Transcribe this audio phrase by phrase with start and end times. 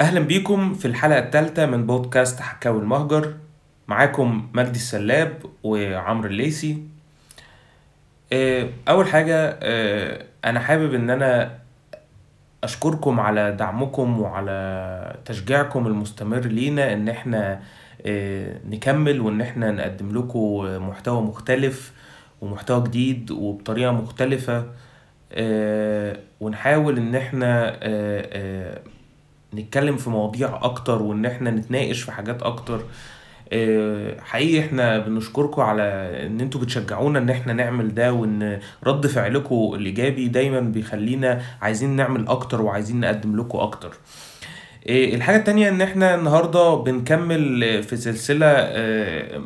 [0.00, 3.34] أهلا بيكم في الحلقة الثالثة من بودكاست حكاوي المهجر.
[3.88, 6.82] معاكم مجدي السلاب وعمرو الليسي
[8.32, 11.58] آه، أول حاجة آه، أنا حابب إن أنا
[12.64, 17.60] أشكركم على دعمكم وعلى تشجيعكم المستمر لينا إن إحنا
[18.06, 20.40] آه، نكمل وإن إحنا نقدم لكم
[20.88, 21.92] محتوى مختلف
[22.40, 24.66] ومحتوى جديد وبطريقة مختلفة.
[26.40, 27.78] ونحاول إن إحنا
[29.56, 32.80] نتكلم في مواضيع أكتر وإن إحنا نتناقش في حاجات أكتر
[33.52, 35.82] آه، حقيقي إحنا بنشكركم على
[36.26, 42.28] إن أنتوا بتشجعونا إن إحنا نعمل ده وإن رد فعلكم الإيجابي دايما بيخلينا عايزين نعمل
[42.28, 43.88] أكتر وعايزين نقدم لكم أكتر.
[44.88, 49.38] آه، الحاجة التانية إن إحنا النهاردة بنكمل في سلسلة آه،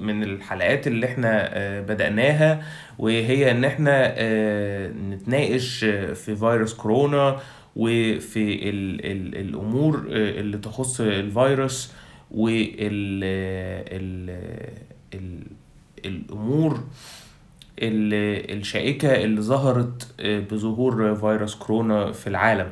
[0.00, 1.50] من الحلقات اللي إحنا
[1.80, 2.62] بدأناها
[2.98, 4.14] وهي إن إحنا
[5.10, 7.36] نتناقش في فيروس كورونا
[7.78, 11.92] وفي ال ال الأمور آه، اللي تخص الفيروس
[12.30, 13.24] وال
[13.92, 14.30] ال
[15.14, 15.42] ال
[16.04, 16.80] الأمور
[17.78, 22.70] الشائكة اللي ظهرت آه، بظهور فيروس كورونا في العالم.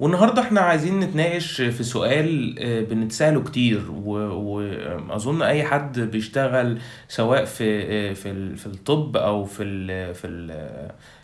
[0.00, 8.14] والنهاردة إحنا عايزين نتناقش في سؤال آه، بنتسأله كتير وأظن أي حد بيشتغل سواء في
[8.56, 9.64] في الطب أو في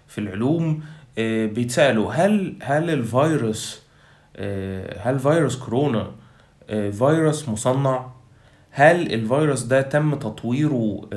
[0.09, 0.83] في العلوم
[1.19, 3.83] آه، بيتسألوا هل هل الفيروس
[4.37, 6.11] آه، هل فيروس كورونا
[6.71, 8.07] آه، فيروس مصنع؟
[8.71, 11.09] هل الفيروس ده تم تطويره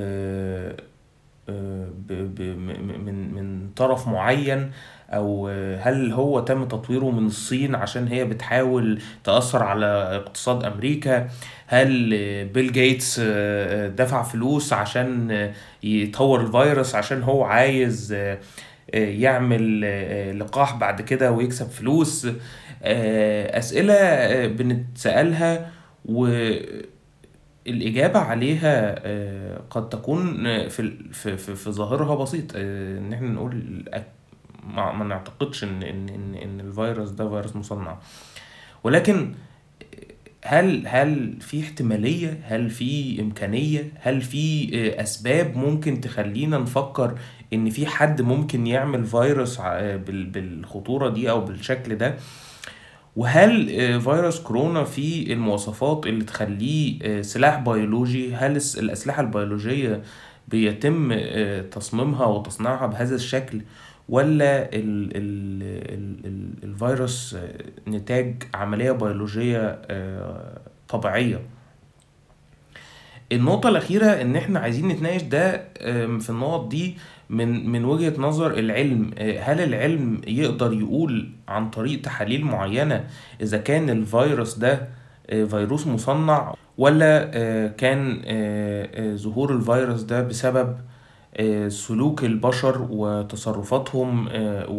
[3.05, 4.71] من من طرف معين؟
[5.09, 5.47] أو
[5.79, 11.29] هل هو تم تطويره من الصين عشان هي بتحاول تأثر على اقتصاد أمريكا؟
[11.67, 12.09] هل
[12.45, 13.19] بيل جيتس
[13.97, 15.51] دفع فلوس عشان
[15.83, 18.15] يطور الفيروس عشان هو عايز
[18.93, 22.27] يعمل آه، لقاح بعد كده ويكسب فلوس.
[22.83, 25.71] آه، أسئلة آه، بنتسألها
[26.05, 26.89] والإجابة
[28.19, 28.95] عليها
[29.69, 32.51] قد تكون في في في, في ظاهرها بسيط.
[32.55, 33.83] إن إحنا نقول
[34.73, 37.97] ما نعتقدش إن إن إن, إن الفيروس ده فيروس مصنع.
[38.83, 39.33] ولكن
[40.45, 44.69] هل هل في احتمالية؟ هل في إمكانية؟ هل في
[45.01, 47.19] أسباب ممكن تخلينا نفكر
[47.53, 49.61] إن في حد ممكن يعمل فيروس
[50.05, 52.15] بالخطورة دي أو بالشكل ده
[53.15, 53.65] وهل
[54.01, 60.01] فيروس كورونا فيه المواصفات اللي تخليه سلاح بيولوجي؟ هل الأسلحة البيولوجية
[60.47, 61.13] بيتم
[61.71, 63.61] تصميمها وتصنيعها بهذا الشكل
[64.09, 65.63] ولا ال ال
[66.25, 67.35] ال الفيروس
[67.87, 69.81] نتاج عملية بيولوجية
[70.89, 71.41] طبيعية؟
[73.31, 75.57] النقطة الأخيرة إن إحنا عايزين نتناقش ده
[76.19, 76.97] في النقط دي
[77.31, 83.03] من من وجهة نظر العلم هل العلم يقدر يقول عن طريق تحاليل معينة
[83.41, 84.87] إذا كان الفيروس ده
[85.29, 87.23] فيروس مصنع ولا
[87.77, 88.21] كان
[89.17, 90.77] ظهور الفيروس ده بسبب
[91.37, 94.69] آه، سلوك البشر وتصرفاتهم آه،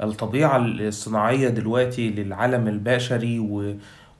[0.00, 3.38] والطبيعة الصناعية دلوقتي للعالم البشري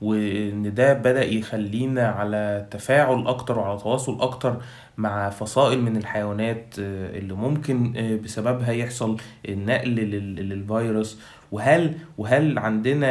[0.01, 4.57] وإن ده بدأ يخلينا على تفاعل أكتر وعلى تواصل أكتر.
[4.97, 9.17] مع فصائل من الحيوانات آه، اللي ممكن بسببها يحصل
[9.49, 11.19] النقل للفيروس.
[11.51, 13.07] وهل وهل عندنا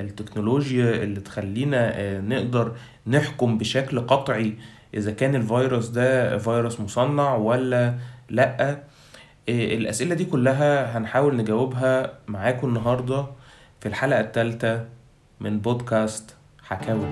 [0.00, 2.72] التكنولوجيا اللي تخلينا نقدر
[3.06, 4.54] نحكم بشكل قطعي
[4.94, 7.94] إذا كان الفيروس ده فيروس مصنع ولا
[8.30, 8.78] لأ؟
[9.48, 13.26] الأسئلة دي كلها هنحاول نجاوبها معاكم النهارده
[13.80, 14.84] في الحلقة الثالثه
[15.40, 17.06] من بودكاست حكاوي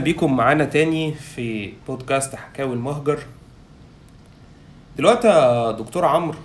[0.00, 3.18] بيكم معانا تاني في بودكاست حكاوي المهجر.
[4.98, 5.28] دلوقتي
[5.78, 6.38] دكتور عمرو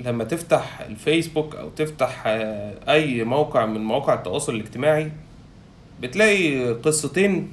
[0.00, 5.12] لما تفتح الفيسبوك أو تفتح آه، اي موقع من مواقع التواصل الاجتماعي
[6.00, 7.52] بتلاقي قصتين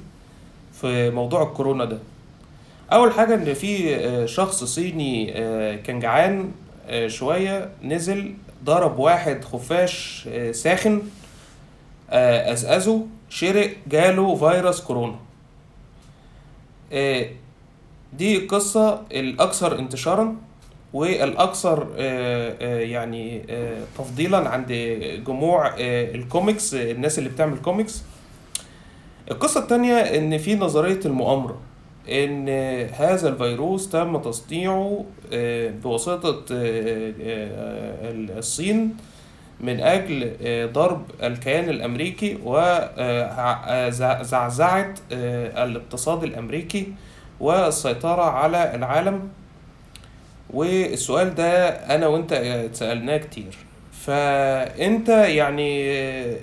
[0.80, 1.98] في موضوع الكورونا ده.
[2.92, 6.52] اول حاجة ان في آه، شخص صيني آه، كان جعان
[7.06, 11.02] شوية نزل ضرب واحد خفاش ساخن
[12.10, 15.16] أزأزه شرق جاله فيروس كورونا.
[16.92, 17.26] آه،
[18.12, 20.36] دي القصة الأكثر انتشارا
[20.92, 23.42] والأكثر آه، آه، يعني
[23.98, 24.72] تفضيلا عند
[25.26, 28.02] جموع الكوميكس الناس اللي بتعمل كوميكس.
[29.30, 31.58] القصة التانية إن في نظرية المؤامرة
[32.08, 32.48] إن
[32.92, 35.04] هذا الفيروس تم تصنيعه
[35.82, 36.44] بواسطة
[38.38, 38.96] الصين
[39.60, 40.32] من أجل
[40.72, 42.38] ضرب الكيان الأمريكي
[43.80, 46.92] وزعزعة الاقتصاد الأمريكي
[47.40, 49.28] والسيطرة على العالم.
[50.50, 53.56] والسؤال ده أنا وأنت اتسألناه كتير.
[53.92, 55.94] فأنت يعني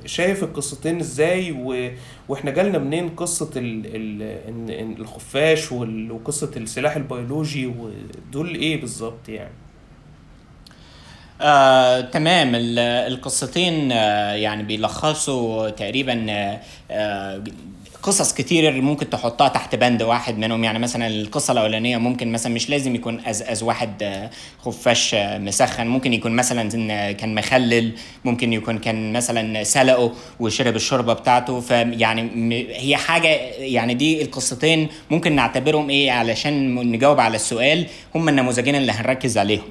[0.07, 1.91] شايف القصتين إزاي؟ و...
[2.29, 3.81] وإحنا جالنا منين قصة ال...
[3.95, 4.99] ال...
[5.01, 9.51] الخفاش وقصة السلاح البيولوجي؟ ودول إيه بالظبط يعني؟
[11.41, 12.51] آه، تمام.
[12.55, 16.25] القصتين آه، يعني بيلخصوا تقريبا
[16.91, 17.43] آه،
[18.03, 20.63] قصص كتير ممكن تحطها تحت بند واحد منهم.
[20.63, 24.29] يعني مثلا القصة الأولانية ممكن مثلا مش لازم يكون از أز واحد آه،
[24.59, 25.87] خفاش آه، مسخن.
[25.87, 27.91] ممكن يكون مثلا كان مخلل
[28.25, 31.59] ممكن يكون كان مثلا سلقه وشرب الشوربة بتاعته.
[31.59, 32.29] فيعني
[32.77, 33.27] هي حاجة
[33.59, 37.85] يعني دي القصتين ممكن نعتبرهم إيه علشان نجاوب على السؤال.
[38.15, 39.63] هم النموذجين اللي هنركز عليهم.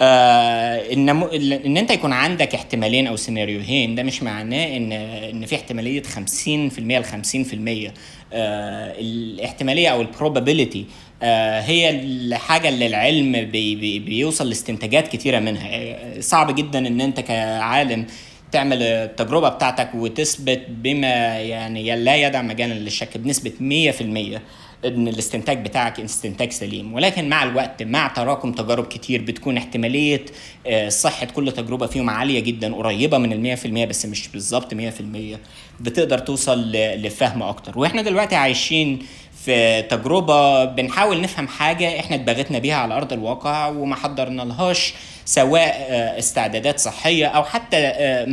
[0.00, 1.08] آه إن
[1.52, 6.78] ان أنت يكون عندك احتمالين أو سيناريوهين ده مش معناه ان إن في احتمالية 50%
[6.78, 7.92] ل 50%
[8.32, 10.86] آه الاحتمالية أو ال probability
[11.22, 15.68] آه هي الحاجة اللي العلم بي بي بيوصل لاستنتاجات كتيرة منها.
[15.72, 18.06] آه، صعب جدا إن أنت كعالم
[18.52, 21.06] تعمل التجربة بتاعتك وتثبت بما
[21.40, 24.40] يعني لا يدع مجالا للشك بنسبة 100%
[24.84, 26.94] إن الاستنتاج بتاعك استنتاج سليم.
[26.94, 30.24] ولكن مع الوقت مع تراكم تجارب كتير بتكون احتمالية
[30.66, 34.74] آه، صحة كل تجربة فيهم عالية جدا قريبة من المية في المية بس مش بالظبط
[34.74, 35.40] مية في المية.
[35.80, 37.78] بتقدر توصل لفهم أكتر.
[37.78, 38.98] وإحنا دلوقتي عايشين
[39.44, 44.94] في تجربة بنحاول نفهم حاجة إحنا اتبغتنا بيها على أرض الواقع وما حضرنا لهاش
[45.30, 48.24] سواء آه، استعدادات صحية أو حتى آه،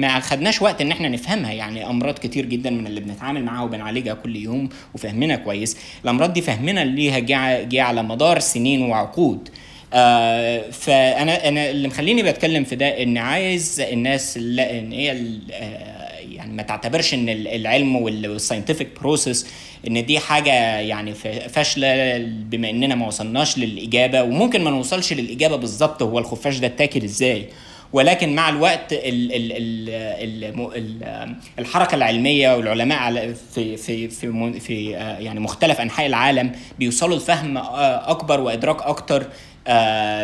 [0.00, 1.52] ما خدناش وقت إن إحنا نفهمها.
[1.52, 5.76] يعني أمراض كتير جدا من اللي بنتعامل معاها وبنعالجها كل يوم وفهمنا كويس.
[6.04, 7.18] الأمراض دي فهمنا ليها
[7.62, 9.48] جه على مدار سنين وعقود.
[9.94, 15.10] آه فأنا أنا اللي مخليني بتكلم في ده إن عايز الناس إن هي
[15.52, 19.46] آه يعني ما تعتبرش إن العلم وال scientific process
[19.88, 21.14] إن دي حاجة يعني
[21.48, 27.02] فاشلة بما إننا ما وصلناش للإجابة وممكن ما نوصلش للإجابة بالظبط هو الخفاش ده اتاكل
[27.04, 27.46] إزاي.
[27.92, 30.44] ولكن مع الوقت ال ال ال
[30.76, 34.90] ال الحركة العلمية والعلماء في في في في
[35.20, 39.22] يعني مختلف أنحاء العالم بيوصلوا لفهم أكبر وإدراك أكتر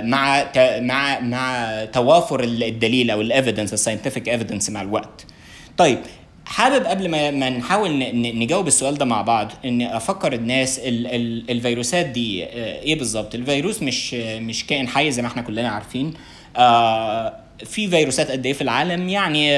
[0.05, 0.47] مع
[0.81, 5.27] مع مع توافر الدليل أو ال evidence ال scientific evidence مع الوقت.
[5.77, 5.99] طيب
[6.53, 7.99] حابب قبل ما ما نحاول
[8.39, 13.35] نجاوب السؤال ده مع بعض إن أفكر الناس ال ال الفيروسات دي آه، إيه بالظبط؟
[13.35, 16.15] الفيروس مش مش كائن حي زي ما إحنا كلنا عارفين.
[16.57, 17.35] آه
[17.65, 19.57] في فيروسات قد إيه في العالم؟ يعني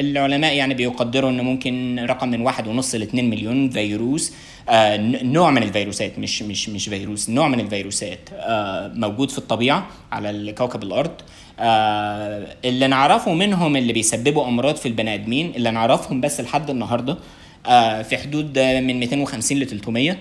[0.00, 4.32] العلماء يعني بيقدروا إن ممكن رقم من واحد ونص ل 2 مليون فيروس
[4.68, 9.86] آه نوع من الفيروسات مش مش مش فيروس نوع من الفيروسات آه موجود في الطبيعة
[10.12, 11.12] على كوكب الأرض.
[11.60, 17.18] آه اللي نعرفه منهم اللي بيسببوا أمراض في البني آدمين اللي نعرفهم بس لحد النهارده
[17.66, 20.16] آه في حدود من 250 ل 300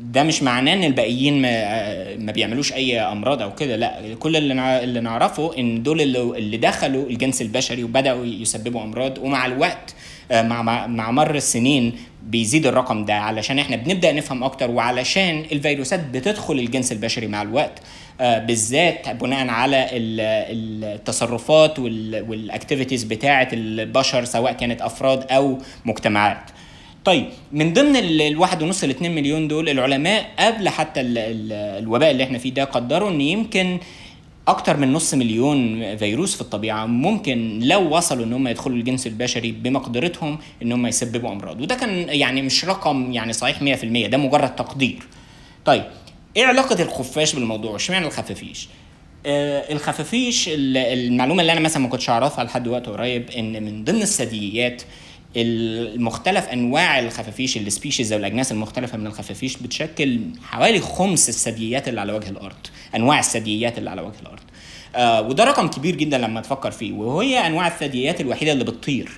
[0.00, 4.14] ده مش معناه إن الباقيين ما, آه، ما بيعملوش أي أمراض أو كده لا.
[4.18, 9.94] كل اللي اللي نعرفه إن دول اللي, دخلوا الجنس البشري وبدأوا يسببوا أمراض ومع الوقت
[10.30, 11.92] آه، مع مع مر السنين
[12.22, 13.14] بيزيد الرقم ده.
[13.14, 17.82] علشان إحنا بنبدأ نفهم أكتر وعلشان الفيروسات بتدخل الجنس البشري مع الوقت
[18.20, 26.50] بالذات بناء على التصرفات والاكتيفيتيز بتاعة البشر سواء كانت أفراد أو مجتمعات.
[27.04, 32.54] طيب من ضمن الواحد ونص لاثنين مليون دول العلماء قبل حتى الوباء اللي إحنا فيه
[32.54, 33.78] ده قدروا إن يمكن
[34.48, 39.52] أكتر من نص مليون فيروس في الطبيعة ممكن لو وصلوا إن هم يدخلوا الجنس البشري
[39.52, 41.60] بمقدرتهم إن هم يسببوا أمراض.
[41.60, 45.02] وده كان يعني مش رقم يعني صحيح 100% ده مجرد تقدير.
[45.64, 45.84] طيب
[46.36, 48.68] إيه علاقة الخفاش بالموضوع؟ اشمعنى الخفافيش؟
[49.26, 54.02] آه الخفافيش المعلومة اللي أنا مثلا ما كنتش أعرفها لحد وقت قريب إن من ضمن
[54.02, 54.82] الثدييات
[55.36, 62.12] المختلف أنواع الخفافيش السبيشيز أو الأجناس المختلفة من الخفافيش بتشكل حوالي خمس الثدييات اللي على
[62.12, 64.40] وجه الأرض أنواع الثدييات اللي على وجه الأرض.
[64.96, 69.10] آه وده رقم كبير جدا لما تفكر فيه وهي أنواع الثدييات الوحيدة اللي بتطير.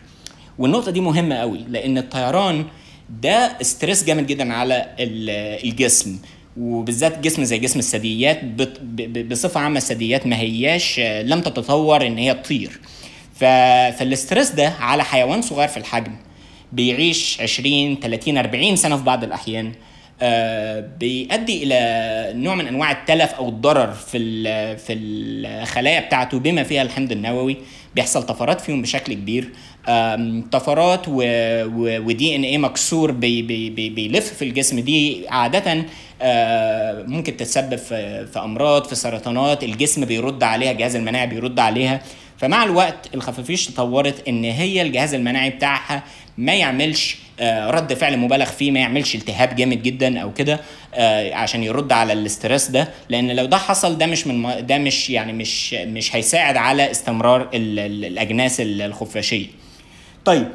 [0.59, 2.65] والنقطة دي مهمة قوي لأن الطيران
[3.23, 4.87] ده stress جامد جدا على
[5.65, 6.19] الجسم.
[6.57, 8.41] وبالذات جسم زي جسم الثدييات
[9.31, 12.81] بصفة عامة الثدييات ما هياش لم تتطور إن هي تطير.
[13.35, 16.13] فال stress ده على حيوان صغير في الحجم
[16.73, 19.73] بيعيش 20 30 40 سنة في بعض الأحيان.
[20.23, 24.19] آه، بيؤدي إلى نوع من أنواع التلف أو الضرر في
[24.77, 27.57] في الخلايا بتاعته بما فيها الحمض النووي.
[27.95, 29.49] بيحصل طفرات فيهم بشكل كبير.
[30.53, 34.81] طفرات و DNA مكسور بي بي بي بيلف في الجسم.
[34.81, 35.85] دي عادة آه،
[37.09, 42.03] ممكن تتسبب في في أمراض في سرطانات الجسم بيرد عليها الجهاز المناعي بيرد عليها.
[42.39, 46.03] فمع الوقت الخفافيش تطورت إن هي الجهاز المناعي بتاعها
[46.39, 50.61] ما يعملش آه، رد فعل مبالغ فيه ما يعملش التهاب جامد جدا أو كده
[50.95, 52.89] آه، عشان يرد على ال stress ده.
[53.09, 57.41] لأن لو ده حصل ده مش من ده مش يعني مش مش هيساعد على استمرار
[57.55, 59.47] ال- ال- الأجناس الخفاشيه
[60.25, 60.49] طيب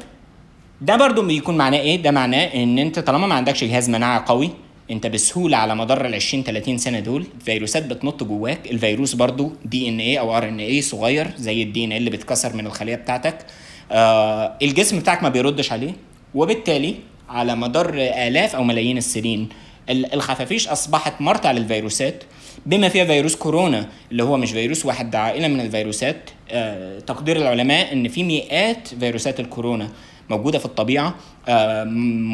[0.80, 4.50] ده برضو بيكون معناه إيه؟ ده معناه إن أنت طالما ما عندكش جهاز مناعه قوي
[4.90, 9.88] انت بسهولة على مدار ال 20 30 سنة دول فيروسات بتنط جواك الفيروس برضو دي
[9.88, 13.46] ان إيه أو ار ان إيه صغير زي ال DNA اللي بيتكسر من الخلية بتاعتك.
[13.92, 15.92] آه الجسم بتاعك ما بيردش عليه
[16.34, 16.94] وبالتالي
[17.28, 19.48] على مدار آلاف أو ملايين السنين
[19.90, 22.24] ال- الخفافيش أصبحت مرتع للفيروسات
[22.66, 26.30] بما فيها فيروس كورونا اللي هو مش فيروس واحد ده عائلة من الفيروسات.
[26.50, 29.88] آه تقدير العلماء إن في مئات فيروسات الكورونا
[30.30, 31.14] موجودة في الطبيعة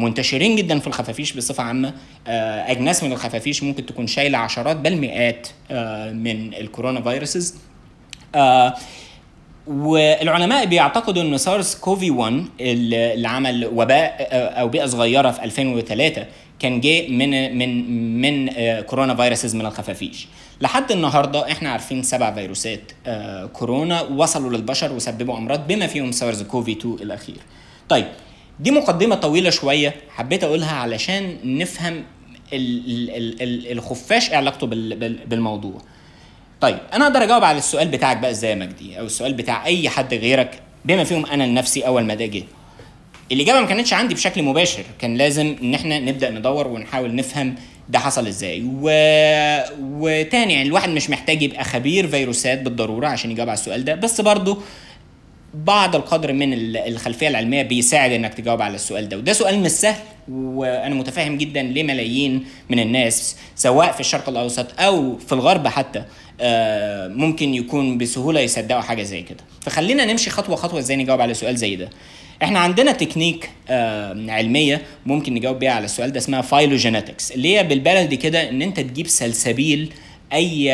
[0.01, 1.93] منتشرين جدا في الخفافيش بصفة عامة.
[2.27, 7.55] آه، أجناس من الخفافيش ممكن تكون شايلة عشرات بل مئات آه، من الكورونا viruses.
[8.35, 8.73] آه،
[9.67, 16.25] والعلماء بيعتقدوا إن SARS-CoV 1 اللي عمل وباء آه، أو بيئة صغيرة في 2003
[16.59, 20.27] كان جه من من من آه، كورونا viruses من الخفافيش.
[20.61, 26.71] لحد النهارده إحنا عارفين سبع فيروسات آه، كورونا وصلوا للبشر وسببوا أمراض بما فيهم SARS-CoV
[26.71, 27.37] 2 الأخير.
[27.89, 28.05] طيب
[28.59, 32.03] دي مقدمة طويلة شوية حبيت أقولها علشان نفهم
[32.53, 35.81] ال- ال- ال- ال- الخفاش علاقته بال- بال- بالموضوع.
[36.61, 39.89] طيب أنا أقدر أجاوب على السؤال بتاعك بقى إزاي يا مجدي؟ أو السؤال بتاع أي
[39.89, 42.43] حد غيرك بما فيهم أنا لنفسي أول ما ده جه
[43.31, 47.55] الإجابة ما كانتش عندي بشكل مباشر كان لازم إن إحنا نبدأ ندور ونحاول نفهم
[47.89, 48.63] ده حصل إزاي.
[48.65, 48.89] و...
[49.81, 54.21] وتاني يعني الواحد مش محتاج يبقى خبير فيروسات بالضرورة عشان يجاوب على السؤال ده بس
[54.21, 54.57] برضه
[55.65, 59.17] بعض القدر من ال- الخلفية العلمية بيساعد إنك تجاوب على السؤال ده.
[59.17, 59.99] وده سؤال مش سهل
[60.31, 66.03] وأنا متفاهم جدا لملايين من الناس سواء في الشرق الأوسط أو في الغرب حتى
[66.41, 69.37] آه، ممكن يكون بسهولة يصدقوا حاجة زي كده.
[69.61, 71.89] فخلينا نمشي خطوة خطوة إزاي نجاوب على سؤال زي ده.
[72.43, 77.63] إحنا عندنا تكنيك آه، علمية ممكن نجاوب بيها على السؤال ده اسمها phylogenetics اللي هي
[77.63, 79.93] بالبلدي كده إن أنت تجيب سلسفيل
[80.33, 80.71] أي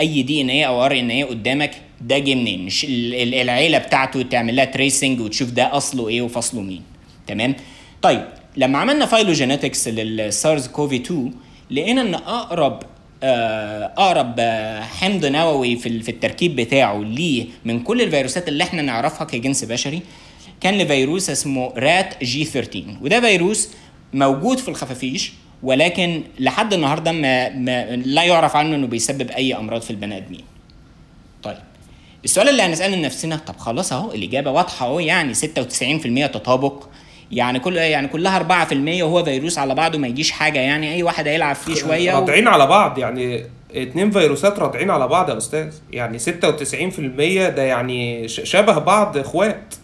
[0.00, 1.70] أي دي ان إيه أو ار ان إيه قدامك
[2.02, 6.22] ده جه منين؟ ش- ال- ال- العيلة بتاعته تعمل لها tracing وتشوف ده أصله إيه
[6.22, 6.82] وفصله مين.
[7.26, 7.54] تمام؟
[8.02, 8.24] طيب
[8.56, 11.32] لما عملنا phylogenetics لل SARS-CoV 2
[11.70, 12.82] لقينا إن أقرب
[13.24, 19.24] آه، أقرب آه، حمض نووي في التركيب بتاعه ليه من كل الفيروسات اللي إحنا نعرفها
[19.26, 20.02] كجنس بشري
[20.60, 23.68] كان لفيروس اسمه RaTG 13 وده فيروس
[24.14, 25.32] موجود في الخفافيش
[25.62, 30.40] ولكن لحد النهارده ما, ما لا يعرف عنه إنه بيسبب أي أمراض في البني آدمين.
[32.24, 35.38] السؤال اللي هنسأله لنفسنا طب خلاص اهو الإجابة واضحة اهو يعني 96%
[36.32, 36.84] تطابق.
[37.30, 41.28] يعني كل يعني كلها 4% وهو فيروس على بعضه ما يجيش حاجة يعني أي واحد
[41.28, 42.18] هيلعب فيه شوية و...
[42.20, 45.74] رادعين على بعض يعني اتنين فيروسات رادعين على بعض يا أستاذ.
[45.92, 46.24] يعني 96%
[47.56, 49.74] ده يعني شبه بعض إخوات.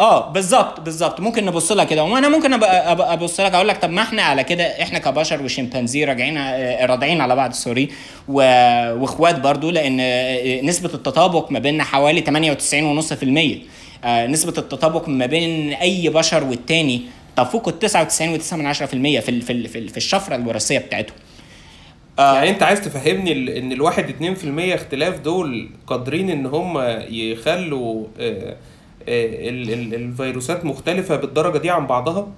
[0.00, 4.02] آه بالظبط بالظبط ممكن نبص لها كده وأنا ممكن أبص لك أقول لك طب ما
[4.02, 7.88] إحنا على كده إحنا كبشر وشمبانزي راجعين آه، راضعين على بعض سوري.
[8.28, 15.72] وإخوات برضو لأن آه، نسبة التطابق ما بيننا حوالي 98.5% آه، نسبة التطابق ما بين
[15.72, 17.02] أي بشر والتاني
[17.36, 19.20] تفوق ال 99.9% في.
[19.20, 19.20] في.
[19.20, 19.68] في, ال...
[19.68, 19.88] في, ال...
[19.88, 21.16] في الشفرة الوراثية بتاعتهم
[22.18, 26.78] يعني أنت عايز تفهمني إن الواحد اتنين في المية اختلاف دول قادرين إن هم
[27.08, 28.56] يخلوا آه، آه،
[29.08, 32.28] الفيروسات مختلفة بالدرجة دي عن بعضها؟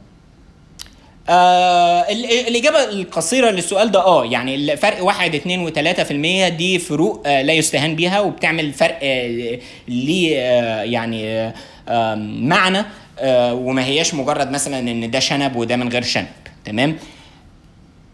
[1.28, 6.78] آه ال- الإجابة القصيرة للسؤال ده آه يعني الفرق واحد اتنين وتلاتة في المية دي
[6.78, 11.54] فروق آه لا يستهان بيها وبتعمل فرق آه ليه آه يعني آه
[11.88, 12.85] آه معنى
[13.19, 16.26] آه وما هياش مجرد مثلا إن ده شنب وده من غير شنب.
[16.64, 16.97] تمام؟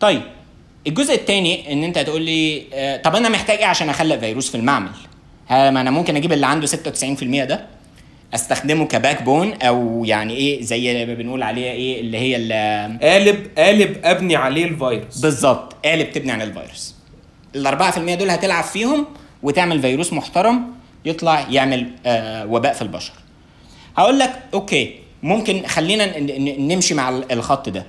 [0.00, 0.22] طيب
[0.86, 4.54] الجزء الثاني إن أنت هتقول لي آه طب أنا محتاج إيه عشان أخلق فيروس في
[4.54, 4.90] المعمل؟
[5.50, 6.74] ما أنا ممكن أجيب اللي عنده 96%
[7.44, 7.66] ده؟
[8.34, 13.46] أستخدمه ك backbone أو يعني إيه زي ما بنقول عليها إيه اللي هي ال- قالب
[13.58, 15.18] قالب أبني عليه الفيروس.
[15.20, 16.94] بالظبط قالب تبني عليه الفيروس.
[17.56, 19.06] ال 4% دول هتلعب فيهم
[19.42, 20.62] وتعمل فيروس محترم
[21.04, 23.12] يطلع يعمل آه وباء في البشر.
[23.96, 26.18] هقول لك okay ممكن خلينا
[26.58, 27.86] نمشي مع ال- الخط ده.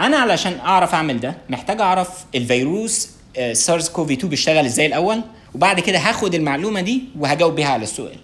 [0.00, 3.08] أنا علشان أعرف أعمل ده محتاج أعرف الفيروس
[3.52, 5.20] SARS-CoV 2 بيشتغل إزاي الأول
[5.54, 8.16] وبعد كده هاخد المعلومة دي وهجاوب بيها على السؤال.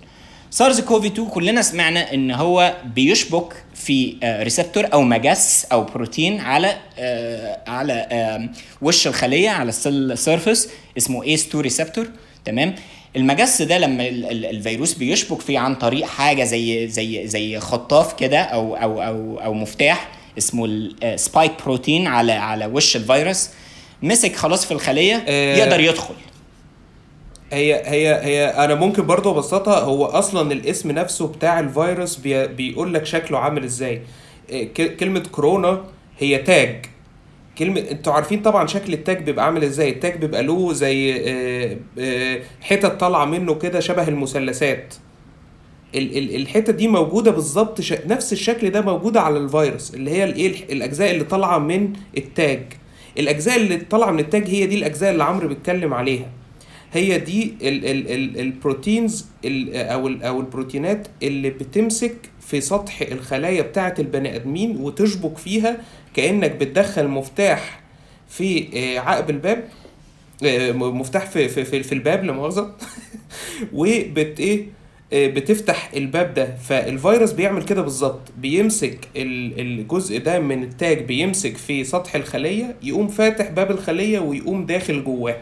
[0.53, 7.59] SARS-CoV 2 كلنا سمعنا إن هو بيشبك في receptor أو مجس أو بروتين على آه،
[7.67, 8.49] على آه،
[8.83, 12.07] وش الخلية على ال cell surface اسمه ACE 2 receptor
[12.45, 12.75] تمام
[13.17, 18.13] المجس ده لما ال- ال- الفيروس بيشبك فيه عن طريق حاجة زي زي زي خطاف
[18.13, 20.65] كده أو أو أو أو مفتاح اسمه
[21.03, 23.49] ال spike protein على على وش الفيروس
[24.03, 25.57] مسك خلاص في الخلية آه.
[25.57, 26.15] يقدر يدخل
[27.53, 32.95] هي هي هي أنا ممكن برضه أبسطها هو أصلا الاسم نفسه بتاع الفيروس بي بيقول
[32.95, 34.03] لك شكله عامل إزاي.
[34.51, 35.85] إيه، ك- كلمة كورونا
[36.19, 36.87] هي تاج
[37.59, 42.41] كلمة أنتوا عارفين طبعا شكل التاج بيبقى عامل إزاي؟ التاج بيبقى له زي آه، آه،
[42.61, 44.95] حتت طالعة منه كده شبه المثلثات.
[45.95, 47.81] ال- ال- الحتة دي موجودة بالظبط.
[48.07, 52.63] نفس الشكل ده موجودة على الفيروس اللي هي الايه الأجزاء اللي طالعة من التاج
[53.19, 56.27] الأجزاء اللي طالعة من التاج هي دي الأجزاء اللي عمرو بيتكلم عليها.
[56.93, 63.01] هي دي ال ال ال ال proteins ال أو أو البروتينات اللي بتمسك في سطح
[63.03, 65.77] الخلايا بتاعة البني آدمين وتشبك فيها
[66.15, 67.81] كأنك بتدخل مفتاح
[68.29, 69.65] في آه، عقب الباب
[70.45, 72.75] آه، مفتاح في في في, في الباب لا مؤاخذة.
[73.73, 74.67] وبت إيه؟
[75.13, 76.57] آه، بتفتح الباب ده.
[76.57, 78.21] فالفيروس بيعمل كده بالظبط.
[78.39, 84.67] بيمسك ال- الجزء ده من التاج بيمسك في سطح الخلية يقوم فاتح باب الخلية ويقوم
[84.67, 85.37] داخل جواه.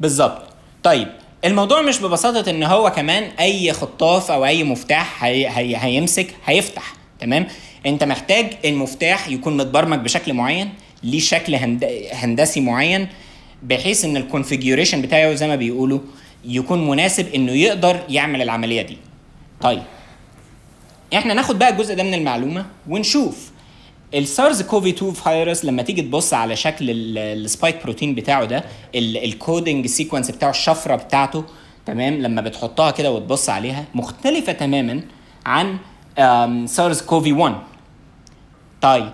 [0.00, 0.42] بالظبط.
[0.82, 1.08] طيب
[1.44, 6.92] الموضوع مش ببساطة إن هو كمان أي خطاف أو أي مفتاح هي هي هيمسك هيفتح
[7.20, 7.46] تمام؟
[7.86, 10.68] أنت محتاج المفتاح يكون متبرمج بشكل معين
[11.02, 11.84] ليه شكل هند...
[12.12, 13.08] هندسي معين
[13.62, 15.98] بحيث إن الكونفيجوريشن بتاعه زي ما بيقولوا
[16.44, 18.98] يكون مناسب إنه يقدر يعمل العملية دي.
[19.60, 19.82] طيب
[21.14, 23.49] إحنا ناخد بقى الجزء ده من المعلومة ونشوف
[24.14, 28.64] ال SARS-CoV 2 فيروس لما تيجي تبص على شكل ال- ال spike protein بتاعه ده
[28.94, 31.44] ال- ال coding sequence بتاعه الشفرة بتاعته
[31.86, 35.00] تمام؟ لما بتحطها كده وتبص عليها مختلفة تماما
[35.46, 35.78] عن
[36.66, 37.54] SARS-CoV 1
[38.82, 39.10] طيب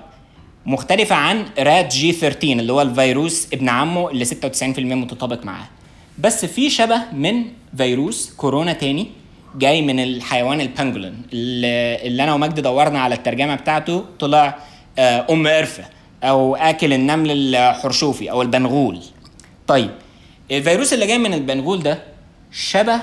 [0.67, 5.67] مختلفة عن RaTG 13 اللي هو الفيروس ابن عمه اللي 96% متطابق معاه.
[6.19, 7.45] بس في شبه من
[7.77, 9.07] فيروس كورونا تاني
[9.59, 14.59] جاي من الحيوان ال pangolin اللي, أنا ومجدي دورنا على الترجمة بتاعته طلع
[14.99, 15.85] أم قرفة
[16.23, 19.01] أو آكل النمل الحرشوفي أو البنغول.
[19.67, 19.91] طيب
[20.51, 22.03] الفيروس اللي جاي من البنغول ده
[22.53, 23.01] شبه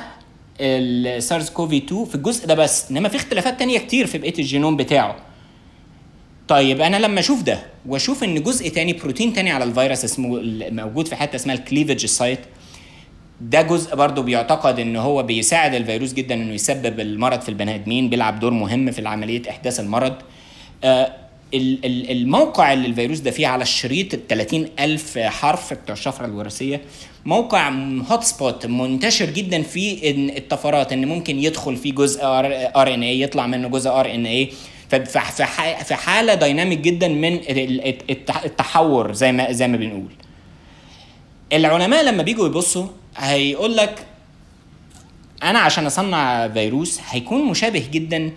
[0.59, 4.75] ال SARS-CoV 2 في الجزء ده بس إنما في اختلافات تانية كتير في بقية الجينوم
[4.77, 5.15] بتاعه.
[6.47, 10.39] طيب أنا لما أشوف ده وأشوف إن جزء تاني بروتين تاني على الفيروس اسمه
[10.71, 12.39] موجود في حتة اسمها ال cleavage site
[13.41, 18.09] ده جزء برضه بيعتقد إن هو بيساعد الفيروس جدا إنه يسبب المرض في البني آدمين
[18.09, 20.13] بيلعب دور مهم في عملية إحداث المرض.
[20.83, 21.22] آه
[21.53, 26.81] الموقع اللي الفيروس ده فيه على الشريط ال 30 ألف حرف بتوع الشفرة الوراثية
[27.25, 27.69] موقع
[28.09, 33.89] hot spot منتشر جدا في الطفرات إن ممكن يدخل فيه جزء RNA يطلع منه جزء
[33.89, 34.49] RNA
[35.83, 40.11] في حالة dynamic جدا من ال- الت- التحور زي ما زي ما بنقول.
[41.53, 42.87] العلماء لما بيجوا يبصوا
[43.17, 44.05] هيقول لك
[45.43, 48.31] أنا عشان أصنع فيروس هيكون مشابه جدا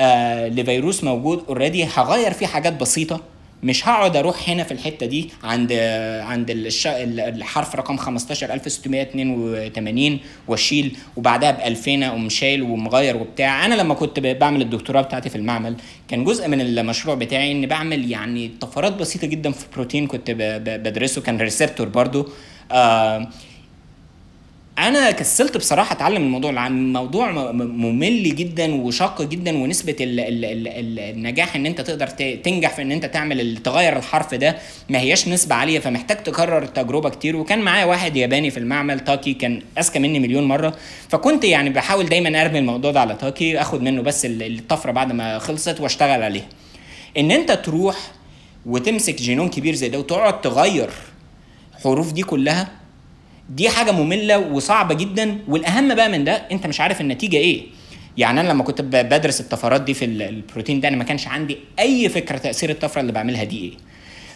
[0.00, 3.20] آه لفيروس موجود already هغير فيه حاجات بسيطة
[3.62, 5.72] مش هقعد أروح هنا في الحتة دي عند
[6.22, 6.50] عند.
[7.20, 14.62] الحرف رقم 15682 وأشيل وبعدها ب 2000 أقوم شايل ومغير وبتاع أنا لما كنت بعمل
[14.62, 15.76] الدكتوراه بتاعتي في المعمل
[16.08, 20.30] كان جزء من المشروع بتاعي إني بعمل يعني طفرات بسيطة جدا في بروتين كنت.
[20.66, 22.28] بدرسه كان receptor برضو
[22.72, 23.28] آه
[24.78, 30.98] أنا كسلت بصراحة أتعلم الموضوع الموضوع ممل جدا وشاق جدا ونسبة ال ال ال ال
[30.98, 32.06] النجاح إن أنت تقدر
[32.44, 34.56] تنجح في إن أنت تعمل تغير الحرف ده
[34.88, 37.36] ما هياش نسبة عالية فمحتاج تكرر التجربة كتير.
[37.36, 40.74] وكان معايا واحد ياباني في المعمل تاكي كان أذكى مني مليون مرة.
[41.08, 45.12] فكنت يعني بحاول دايما أرمي الموضوع ده على تاكي آخد منه بس ال- الطفرة بعد
[45.12, 46.46] ما خلصت وأشتغل عليها
[47.18, 47.96] إن أنت تروح
[48.66, 50.90] وتمسك جينوم كبير زي ده وتقعد تغير
[51.84, 52.68] حروف دي كلها
[53.50, 57.62] دي حاجة مملة وصعبة جدا والأهم بقى من ده أنت مش عارف النتيجة إيه.
[58.16, 61.56] يعني أنا لما كنت بدرس الطفرات دي في ال- البروتين ده أنا ما كانش عندي
[61.78, 63.72] أي فكرة تأثير الطفرة اللي بعملها دي إيه.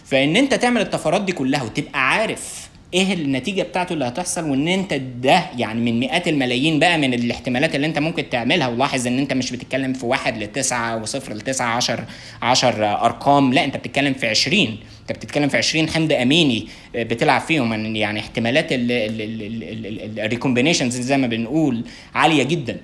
[0.05, 4.93] فإن أنت تعمل الطفرات دي كلها وتبقى عارف إيه النتيجة بتاعته اللي هتحصل وإن أنت
[4.93, 9.33] ده يعني من مئات الملايين بقى من الاحتمالات اللي أنت ممكن تعملها ولاحظ إن أنت
[9.33, 12.03] مش بتتكلم في واحد لتسعة وصفر لتسعة عشر
[12.41, 14.77] عشر أرقام لا أنت بتتكلم في عشرين.
[15.11, 17.95] انت بتتكلم في 20 حمض أميني بتلعب فيهم.
[17.95, 21.83] يعني احتمالات ال recombinations زي ما بنقول
[22.15, 22.77] عالية جدا.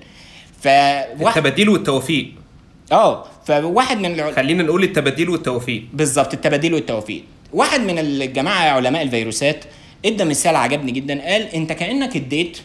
[0.60, 2.32] فواحد التباديل والتوفيق.
[2.92, 4.32] آه فواحد من الع...
[4.32, 5.82] خلينا نقول التباديل والتوفيق.
[5.92, 7.22] بالظبط التبادل والتوفيق.
[7.52, 9.64] واحد من الجماعه علماء الفيروسات
[10.06, 11.22] ادى مثال عجبني جدا.
[11.32, 12.58] قال انت كأنك اديت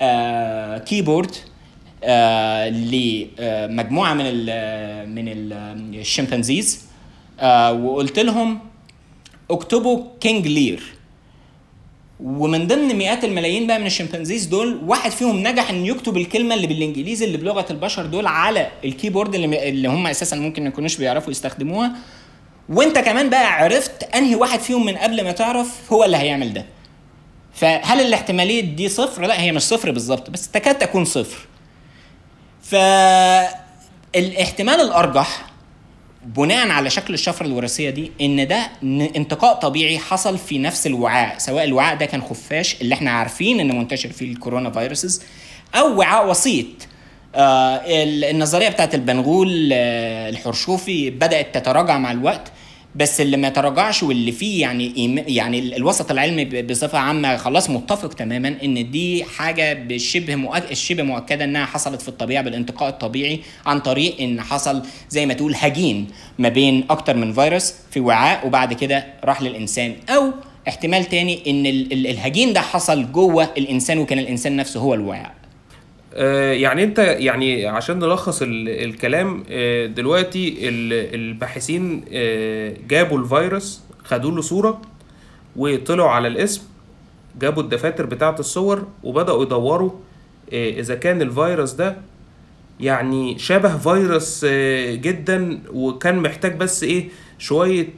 [0.00, 1.30] آه كيبورد
[2.04, 5.52] آه لمجموعه من ال من ال
[6.00, 6.84] ال chimpanzees
[7.40, 8.58] آه وقلت لهم
[9.50, 10.82] اكتبوا King Lear.
[12.20, 16.54] ومن ضمن مئات الملايين بقى من ال chimpanzees دول واحد فيهم نجح إن يكتب الكلمة
[16.54, 20.68] اللي بالإنجليزي اللي بلغة البشر دول على ال keyboard اللي, اللي هم أساسا ممكن ما
[20.68, 21.92] يكونوش بيعرفوا يستخدموها.
[22.68, 26.64] وأنت كمان بقى عرفت أنهي واحد فيهم من قبل ما تعرف هو اللي هيعمل ده.
[27.54, 31.38] فهل الاحتمالية دي صفر؟ لا هي مش صفر بالظبط بس تكاد تكون صفر.
[32.62, 35.46] فالاحتمال الأرجح
[36.24, 38.70] بناء على شكل الشفرة الوراثية دي إن ده
[39.16, 43.78] انتقاء طبيعي حصل في نفس الوعاء سواء الوعاء ده كان خفاش اللي إحنا عارفين ان
[43.78, 45.22] منتشر فيه الكورونا فيروسز
[45.74, 46.66] أو وعاء وسيط.
[47.34, 47.80] آه
[48.30, 52.52] النظرية بتاعت البنغول آه الحرشوفي بدأت تتراجع مع الوقت.
[52.96, 58.56] بس اللي ما تراجعش واللي فيه يعني يعني الوسط العلمي بصفة عامة خلاص متفق تماما
[58.64, 64.20] إن دي حاجة بشبه مؤكد شبه مؤكدة إنها حصلت في الطبيعة بالانتقاء الطبيعي عن طريق
[64.20, 66.06] إن حصل زي ما تقول هجين
[66.38, 69.94] ما بين أكتر من فيروس في وعاء وبعد كده راح للإنسان.
[70.08, 70.32] أو
[70.68, 75.32] احتمال تاني إن الهجين ده حصل جوه الإنسان وكان الإنسان نفسه هو الوعاء.
[76.52, 79.42] يعني انت يعني عشان نلخص الكلام
[79.94, 80.54] دلوقتي
[81.14, 82.04] الباحثين
[82.88, 84.82] جابوا الفيروس خدوا له صورة
[85.56, 86.62] وطلعوا على الاسم
[87.40, 89.90] جابوا الدفاتر بتاعة الصور وبدأوا يدوروا
[90.52, 91.96] إذا كان الفيروس ده
[92.80, 94.44] يعني شبه فيروس
[94.90, 97.88] جدا وكان محتاج بس إيه شوية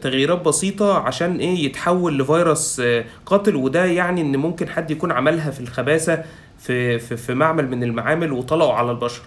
[0.00, 2.82] تغييرات بسيطة عشان إيه يتحول لفيروس
[3.26, 3.56] قاتل.
[3.56, 6.24] وده يعني إن ممكن حد يكون عملها في الخباثة
[6.58, 9.22] في في في معمل من المعامل وطلعوا على البشر.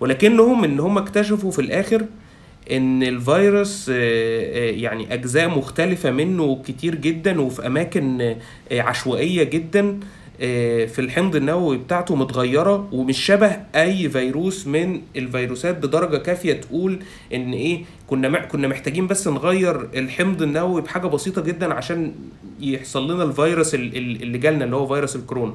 [0.00, 2.04] ولكنهم إن هم اكتشفوا في الآخر
[2.70, 8.36] إن الفيروس يعني أجزاء مختلفة منه كتير جدا وفي أماكن
[8.72, 10.00] عشوائية جدا.
[10.86, 16.98] في الحمض النووي بتاعته متغيرة ومش شبه أي فيروس من الفيروسات بدرجة كافية تقول
[17.34, 22.12] إن إيه كنا كنا محتاجين بس نغير الحمض النووي بحاجة بسيطة جدا عشان
[22.60, 25.54] يحصل لنا الفيروس اللي جالنا اللي هو فيروس الكورونا.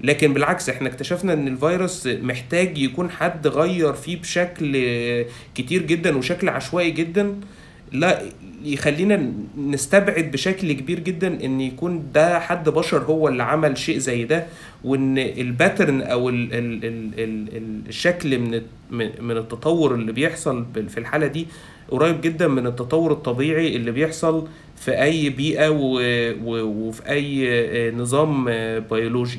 [0.00, 4.72] لكن بالعكس إحنا اكتشفنا إن الفيروس محتاج يكون حد غير فيه بشكل
[5.54, 7.34] كتير جدا وشكل عشوائي جدا.
[7.92, 8.22] لا
[8.64, 14.24] يخلينا نستبعد بشكل كبير جدا إن يكون ده حد بشر هو اللي عمل شيء زي
[14.24, 14.46] ده
[14.84, 17.10] وإن الباترن أو ال ال ال
[17.56, 18.60] ال الشكل من
[19.20, 21.46] من التطور اللي بيحصل في الحالة دي
[21.90, 25.68] قريب جدا من التطور الطبيعي اللي بيحصل في أي بيئة
[26.44, 28.44] وفي أي نظام
[28.90, 29.38] بيولوجي.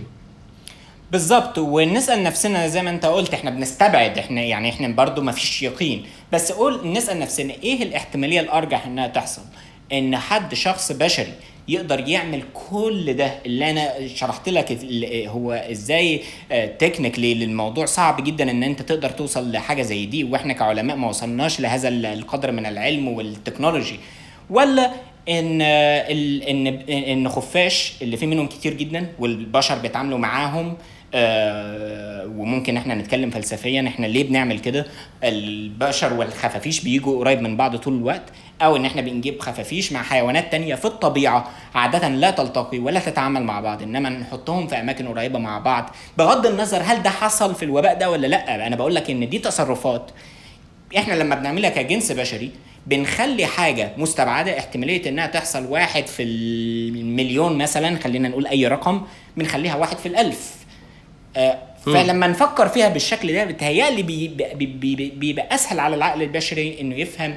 [1.11, 5.63] بالظبط ونسأل نفسنا زي ما أنت قلت إحنا بنستبعد إحنا يعني إحنا برضو ما فيش
[5.63, 6.03] يقين.
[6.33, 9.41] بس قول نسأل نفسنا إيه الاحتمالية الأرجح إنها تحصل؟
[9.93, 11.33] إن حد شخص بشري
[11.67, 14.79] يقدر يعمل كل ده اللي أنا شرحت لك
[15.27, 16.21] هو إزاي
[16.79, 21.59] technically للموضوع صعب جدا إن أنت تقدر توصل لحاجة زي دي وإحنا كعلماء ما وصلناش
[21.59, 23.99] لهذا القدر من العلم والتكنولوجي
[24.49, 24.91] ولا
[25.29, 30.75] إن إن إن خفاش اللي في منهم كتير جدا والبشر بيتعاملوا معاهم آه
[32.37, 34.85] وممكن إحنا نتكلم فلسفيا إحنا ليه بنعمل كده؟
[35.23, 38.23] البشر والخفافيش بيجوا قريب من بعض طول الوقت
[38.61, 43.43] أو إن إحنا بنجيب خفافيش مع حيوانات تانية في الطبيعة عادة لا تلتقي ولا تتعامل
[43.43, 45.95] مع بعض إنما نحطهم في أماكن قريبة مع بعض.
[46.17, 49.39] بغض النظر هل ده حصل في الوباء ده ولا لأ أنا بقول لك إن دي
[49.39, 50.11] تصرفات.
[50.97, 52.51] إحنا لما بنعملها كجنس بشري
[52.87, 59.01] بنخلي حاجة مستبعدة احتمالية إنها تحصل واحد في المليون مثلا خلينا نقول أي رقم
[59.37, 60.51] بنخليها واحد في الألف.
[60.55, 60.60] آه
[61.85, 67.35] فلما نفكر فيها بالشكل ده بتهيألي بيبقى, بيبقى, بيبقى أسهل على العقل البشري إنه يفهم.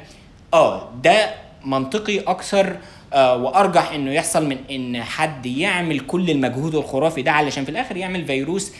[0.55, 2.77] آه ده منطقي أكثر
[3.13, 7.97] آه وأرجح إنه يحصل من إن حد يعمل كل المجهود الخرافي ده علشان في الآخر
[7.97, 8.73] يعمل فيروس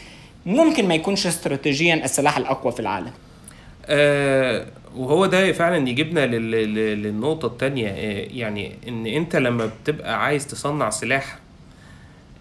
[0.47, 3.11] ممكن ما يكونش استراتيجيا السلاح الأقوى في العالم.
[3.87, 7.89] آه وهو ده فعلا يجيبنا للنقطة التانية.
[7.89, 11.39] آه يعني إن أنت لما بتبقى عايز تصنع سلاح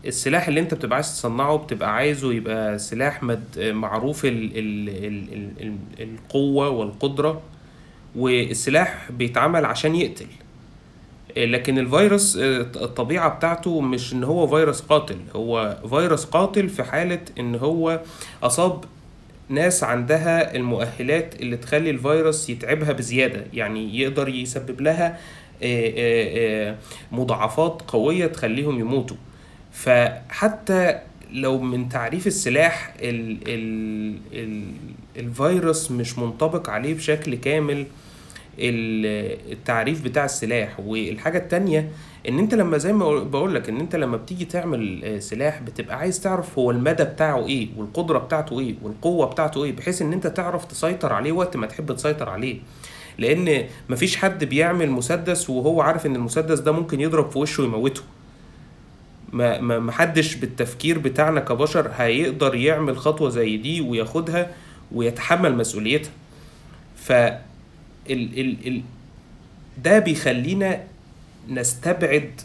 [0.06, 5.52] السلاح اللي انت بتبقى عايز تصنعه بتبقى عايزه يبقى سلاح مد معروف ال ال ال
[5.62, 7.42] ال القوة والقدرة
[8.16, 10.26] والسلاح بيتعمل عشان يقتل.
[11.38, 17.56] لكن الفيروس الطبيعة بتاعته مش إن هو فيروس قاتل هو فيروس قاتل في حالة إن
[17.56, 18.02] هو
[18.44, 18.84] أصاب
[19.50, 25.20] ناس عندها المؤهلات اللي تخلي الفيروس يتعبها بزيادة يعني يقدر يسبب لها
[27.12, 29.18] مضاعفات قوية تخليهم يموتوا.
[29.74, 31.00] فحتى
[31.32, 34.64] لو من تعريف السلاح ال ال ال
[35.18, 37.86] الفيروس مش منطبق عليه بشكل كامل
[38.60, 40.80] ال- التعريف بتاع السلاح.
[40.80, 41.90] والحاجة التانية
[42.30, 45.98] إن أنت لما زي ما بقول لك إن أنت لما بتيجي تعمل آه، سلاح بتبقى
[45.98, 50.28] عايز تعرف هو المدى بتاعه إيه والقدرة بتاعته إيه والقوة بتاعته إيه بحيث إن أنت
[50.28, 52.58] تعرف تسيطر عليه وقت ما تحب تسيطر عليه.
[53.18, 58.02] لأن مفيش حد بيعمل مسدس وهو عارف إن المسدس ده ممكن يضرب في وشه ويموته.
[59.34, 64.52] ما ما حدش بالتفكير بتاعنا كبشر هيقدر يعمل خطوة زي دي وياخدها
[64.92, 66.12] ويتحمل مسؤوليتها.
[66.96, 67.40] ف ال
[68.10, 68.82] ال ال
[69.84, 70.84] ده بيخلينا
[71.50, 72.42] نستبعد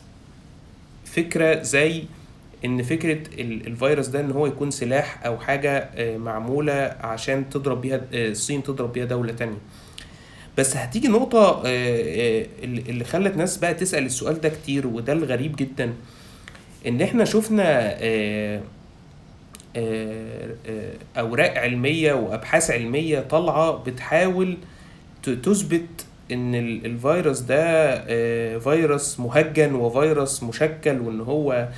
[1.05, 2.03] فكرة زي
[2.65, 7.81] إن فكرة ال- الفيروس ده إن هو يكون سلاح أو حاجة آه، معمولة عشان تضرب
[7.81, 9.59] بيها آه، الصين تضرب بيها دولة تانية.
[10.59, 15.93] بس هتيجي نقطة آه، اللي خلت ناس بقى تسأل السؤال ده كتير وده الغريب جدا.
[16.87, 18.61] إن إحنا شفنا آه،
[19.77, 24.57] آه، آه، أوراق علمية وأبحاث علمية طالعة بتحاول
[25.23, 31.69] تثبت إن ال- الفيروس ده فيروس مهجن وفيروس مشكل وإن هو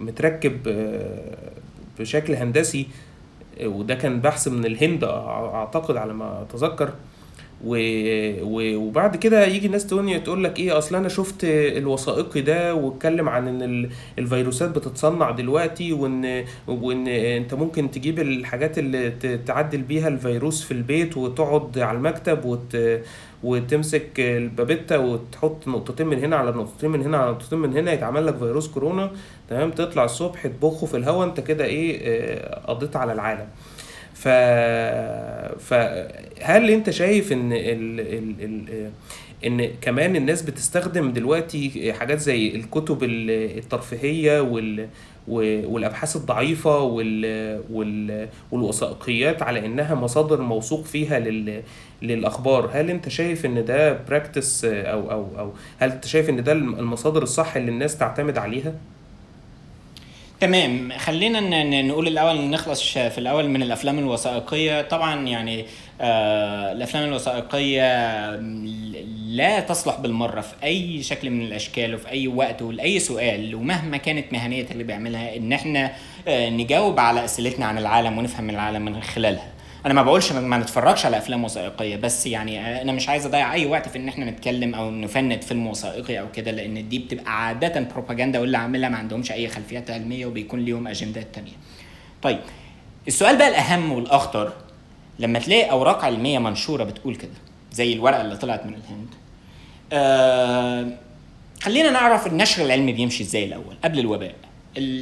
[0.00, 0.56] متركب
[1.98, 2.86] بشكل هندسي
[3.64, 6.92] وده كان بحث من الهند أعتقد على ما أتذكر.
[7.64, 7.76] و...
[8.42, 8.76] و...
[8.76, 13.48] وبعد كده يجي ناس تانية تقول لك إيه أصل أنا شفت الوثائقي ده واتكلم عن
[13.48, 19.10] إن ال- الفيروسات بتتصنع دلوقتي وان وإن أنت ممكن تجيب الحاجات اللي
[19.46, 22.76] تعدل بيها الفيروس في البيت وتقعد على المكتب وت...
[23.44, 28.26] وتمسك البابيتا وتحط نقطتين من هنا على نقطتين من هنا على نقطتين من هنا يتعمل
[28.26, 29.10] لك فيروس كورونا
[29.50, 33.46] تمام؟ تطلع الصبح تبخه في الهواء أنت كده إيه آه، قضيت على العالم.
[34.20, 34.28] ف
[35.58, 38.00] فهل انت شايف ان ال...
[38.00, 38.34] ال...
[38.44, 38.90] ال...
[39.46, 44.88] ان كمان الناس بتستخدم دلوقتي حاجات زي الكتب ال- الترفيهية وال
[45.28, 51.62] والأبحاث الضعيفة وال وال والوثائقيات على إنها مصادر موثوق فيها لل
[52.02, 56.52] للأخبار هل انت شايف إن ده براكتس أو أو أو هل أنت شايف إن ده
[56.52, 58.72] المصادر الصح اللي الناس تعتمد عليها؟
[60.40, 60.92] تمام.
[60.98, 64.82] خلينا نقول الأول نخلص في الأول من الأفلام الوثائقية.
[64.82, 65.64] طبعا يعني
[66.00, 68.36] آه الأفلام الوثائقية
[69.26, 74.32] لا تصلح بالمرة في أي شكل من الأشكال وفي أي وقت ولاي سؤال ومهما كانت
[74.32, 75.92] مهنية اللي بيعملها إن إحنا
[76.28, 79.46] آه نجاوب على أسئلتنا عن العالم ونفهم العالم من خلالها.
[79.86, 83.66] أنا ما بقولش ما نتفرجش على أفلام وثائقية بس يعني أنا مش عايز أضيع أي
[83.66, 87.80] وقت في إن إحنا نتكلم أو نفند فيلم وثائقي أو كده لأن دي بتبقى عادة
[87.80, 91.52] بروباجندا واللي عاملها ما عندهمش أي خلفيات علمية وبيكون ليهم أجندات تانية.
[92.22, 92.38] طيب
[93.08, 94.52] السؤال بقى الأهم والأخطر
[95.18, 97.30] لما تلاقي أوراق علمية منشورة بتقول كده
[97.72, 99.08] زي الورقة اللي طلعت من الهند
[99.92, 100.86] آه
[101.62, 104.34] خلينا نعرف النشر العلمي بيمشي إزاي الأول قبل الوباء.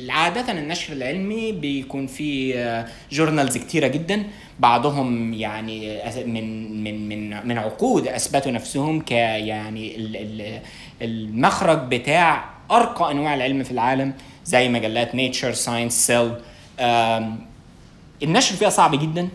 [0.08, 4.24] عادة النشر العلمي بيكون فيه journals كتيرة جدا.
[4.60, 10.60] بعضهم يعني من من من من عقود أثبتوا نفسهم ك يعني ال- ال-
[11.02, 16.32] المخرج بتاع أرقى أنواع العلم في العالم زي مجلات Nature Science Cell
[18.22, 19.28] النشر فيها صعب جدا.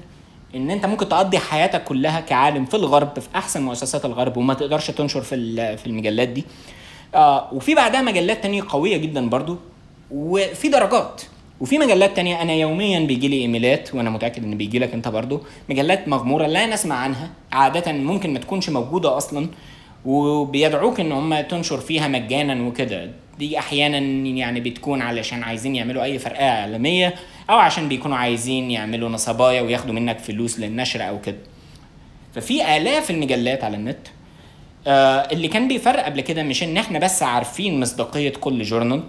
[0.56, 4.92] إن أنت ممكن تقضي حياتك كلها كعالم في الغرب في أحسن مؤسسات الغرب وما تقدرش
[4.92, 6.44] تنشر في في المجلات دي.
[7.16, 9.58] آه وفي بعدها مجلات تانية قوية جدا برضو.
[10.14, 11.22] وفي درجات.
[11.62, 15.42] وفي مجلات تانية أنا يوميا بيجي لي إيميلات وأنا متأكد إن بيجي لك أنت برضو
[15.70, 19.48] مجلات مغمورة لا نسمع عنها عادة ممكن ما تكونش موجودة أصلا
[20.06, 23.12] وبيدعوك إن هم تنشر فيها مجانا وكده.
[23.40, 23.98] دي أحيانا
[24.38, 27.14] يعني بتكون علشان عايزين يعملوا أي فرقة إعلامية
[27.50, 31.38] أو عشان بيكونوا عايزين يعملوا نصبايا وياخدوا منك فلوس للنشر أو كده.
[32.36, 34.08] ففي آلاف المجلات على النت
[34.88, 39.04] آه اللي كان بيفرق قبل كده مش إن إحنا بس عارفين مصداقية كل journal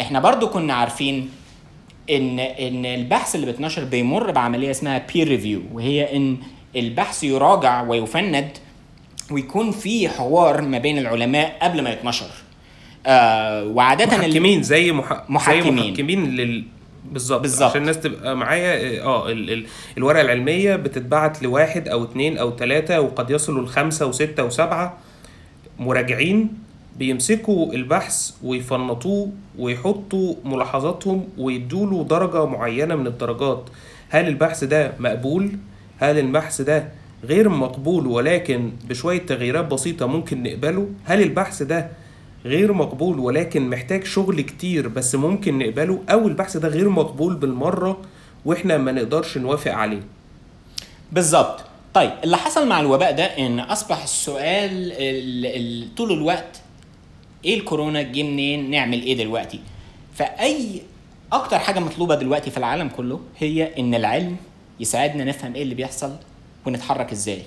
[0.00, 1.30] إحنا برضو كنا عارفين
[2.10, 6.36] إن إن البحث اللي بيتنشر بيمر بعملية اسمها peer review وهي إن
[6.76, 8.48] البحث يراجع ويفند
[9.30, 12.26] ويكون في حوار ما بين العلماء قبل ما يتنشر
[13.06, 15.22] آه وعادة محكمين زي مح...
[15.28, 15.62] محكمين.
[15.82, 16.64] زي محكمين لل
[17.04, 17.70] بالظبط بالظبط.
[17.70, 19.50] عشان الناس تبقى معايا آه ال...
[19.50, 19.66] ال...
[19.96, 24.98] الورقة العلمية بتتبعت لواحد أو اتنين أو تلاتة وقد يصلوا لخمسة وستة وسبعة
[25.78, 26.48] مراجعين
[26.98, 33.64] بيمسكوا البحث ويفنطوه ويحطوا ملاحظاتهم ويدوله درجة معينة من الدرجات
[34.08, 35.50] هل البحث ده مقبول؟
[36.00, 36.88] هل البحث ده
[37.24, 41.88] غير مقبول ولكن بشوية تغييرات بسيطة ممكن نقبله؟ هل البحث ده
[42.44, 48.00] غير مقبول ولكن محتاج شغل كتير بس ممكن نقبله؟ أو البحث ده غير مقبول بالمرة
[48.44, 50.00] وإحنا ما نقدرش نوافق عليه
[51.12, 51.60] بالظبط
[51.94, 56.60] طيب اللي حصل مع الوباء ده إن أصبح السؤال ال- ال- طول الوقت
[57.44, 59.60] إيه الكورونا؟ جه منين؟ نعمل إيه دلوقتي؟
[60.14, 60.82] فأي
[61.32, 64.36] أكتر حاجة مطلوبة دلوقتي في العالم كله هي إن العلم
[64.80, 66.16] يساعدنا نفهم إيه اللي بيحصل
[66.66, 67.42] ونتحرك إزاي.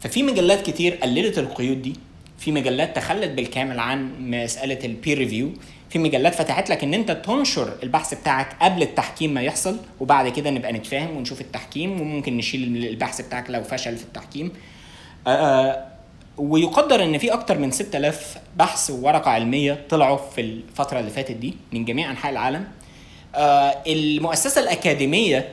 [0.00, 1.94] ففي مجلات كتير قللت القيود دي
[2.38, 5.50] في مجلات تخلت بالكامل عن مسألة البير ريفيو
[5.90, 10.50] في مجلات فتحت لك إن أنت تنشر البحث بتاعك قبل التحكيم ما يحصل وبعد كده
[10.50, 14.52] نبقى نتفاهم ونشوف التحكيم وممكن نشيل البحث بتاعك لو فشل في التحكيم.
[15.26, 15.87] آه، آه،
[16.38, 21.54] ويقدر إن في أكتر من 6000 بحث وورقة علمية طلعوا في الفترة اللي فاتت دي
[21.72, 22.64] من جميع أنحاء العالم.
[23.34, 25.48] آه، المؤسسة الأكاديمية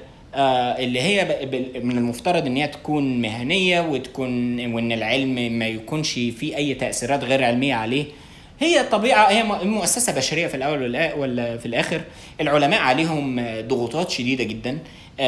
[0.79, 1.47] اللي هي
[1.83, 7.43] من المفترض إن هي تكون مهنية وتكون وإن العلم ما يكونش فيه أي تأثيرات غير
[7.43, 8.05] علمية عليه
[8.59, 10.79] هي طبيعة هي مؤسسة بشرية في الأول
[11.17, 12.01] ولا في الآخر.
[12.41, 14.71] العلماء عليهم ضغوطات شديدة جدا.
[14.71, 14.79] آه،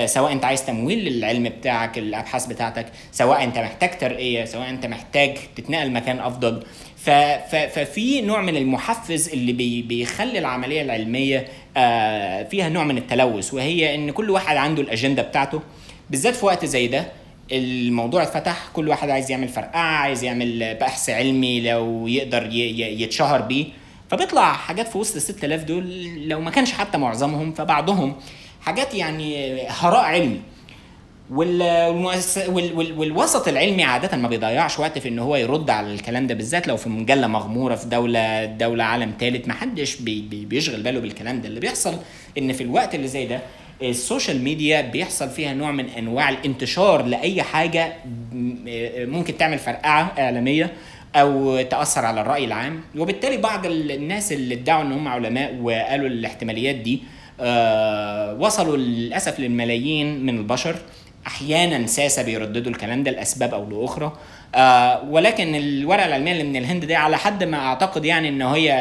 [0.05, 5.37] سواء انت عايز تمويل للعلم بتاعك الأبحاث بتاعتك سواء انت محتاج ترقية سواء انت محتاج
[5.55, 6.63] تتنقل مكان أفضل.
[7.71, 11.47] ففي نوع من المحفز اللي بي بيخلي العملية العلمية
[11.77, 15.61] آه، فيها نوع من التلوث وهي إن كل واحد عنده الأجندة بتاعته.
[16.09, 17.07] بالذات في وقت زي ده
[17.51, 23.65] الموضوع اتفتح كل واحد عايز يعمل فرقعة عايز يعمل بحث علمي لو يقدر يتشهر بيه.
[24.11, 28.15] فبيطلع حاجات في وسط ال 6000 دول لو ما كانش حتى معظمهم فبعضهم.
[28.67, 30.39] حاجات يعني هراء علمي.
[31.31, 32.49] والمؤسس
[32.97, 36.77] والوسط العلمي عادة ما بيضيعش وقت في إن هو يرد على الكلام ده بالذات لو
[36.77, 41.41] في مجلة مغمورة في دولة دولة عالم ثالث ما حدش بي بي بيشغل باله بالكلام
[41.41, 41.47] ده.
[41.47, 41.93] اللي بيحصل
[42.37, 43.39] إن في الوقت اللي زي ده
[43.81, 47.93] ال social media بيحصل فيها نوع من أنواع الانتشار لأي حاجة
[48.97, 50.73] ممكن تعمل فرقعة إعلامية
[51.15, 52.81] أو تأثر على الرأي العام.
[52.97, 56.99] وبالتالي بعض الناس اللي ادعوا إن هم علماء وقالوا الاحتماليات دي
[58.39, 60.75] وصلوا للأسف للملايين من البشر.
[61.27, 64.17] أحيانا ساسه بيرددوا الكلام ده لأسباب أو لأخرى.
[64.55, 68.71] آه ولكن الورقة العلمية اللي من الهند دي على حد ما أعتقد يعني إن هي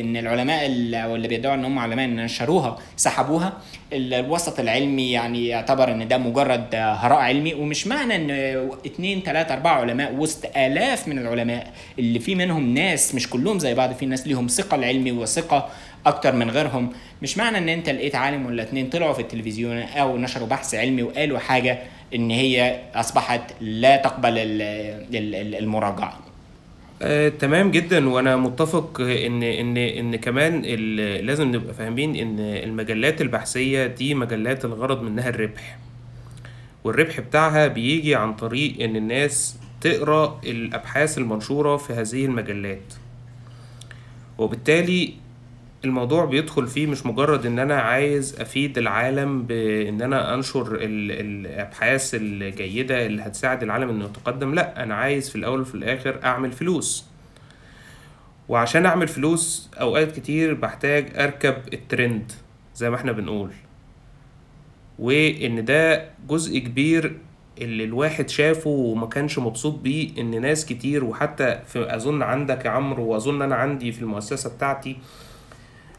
[0.00, 3.52] إن العلماء اللي, بيدعوا إن هم علماء إن نشروها سحبوها.
[3.92, 7.54] الوسط العلمي يعني يعتبر إن ده مجرد هراء علمي.
[7.54, 8.30] ومش معنى إن
[8.86, 13.74] اثنين ثلاثة أربعة علماء وسط آلاف من العلماء اللي في منهم ناس مش كلهم زي
[13.74, 15.68] بعض في ناس ليهم ثقة العلمي وثقة
[16.06, 16.92] أكتر من غيرهم.
[17.22, 21.02] مش معنى إن أنت لقيت عالم ولا اتنين طلعوا في التلفزيون أو نشروا بحث علمي
[21.02, 21.78] وقالوا حاجة
[22.14, 24.34] إن هي أصبحت لا تقبل
[25.62, 26.18] المراجعة.
[27.02, 28.08] آه، تمام جدا.
[28.08, 30.62] وأنا متفق إن إن إن كمان
[31.26, 35.78] لازم نبقى فاهمين إن المجلات البحثية دي مجلات الغرض منها الربح.
[36.84, 42.94] والربح بتاعها بيجي عن طريق إن الناس تقرأ الأبحاث المنشورة في هذه المجلات.
[44.38, 45.14] وبالتالي
[45.84, 53.06] الموضوع بيدخل فيه مش مجرد إن أنا عايز أفيد العالم بإن أنا أنشر الأبحاث الجيدة
[53.06, 57.04] اللي هتساعد العالم إنه يتقدم لأ أنا عايز في الأول وفي الآخر أعمل فلوس.
[58.48, 62.32] وعشان أعمل فلوس أوقات كتير بحتاج أركب الترند
[62.76, 63.50] زي ما إحنا بنقول.
[64.98, 67.16] وإن ده جزء كبير
[67.60, 72.70] اللي الواحد شافه وما كانش مبسوط بيه إن ناس كتير وحتى في أظن عندك يا
[72.70, 74.96] عمرو وأظن أنا عندي في المؤسسة بتاعتي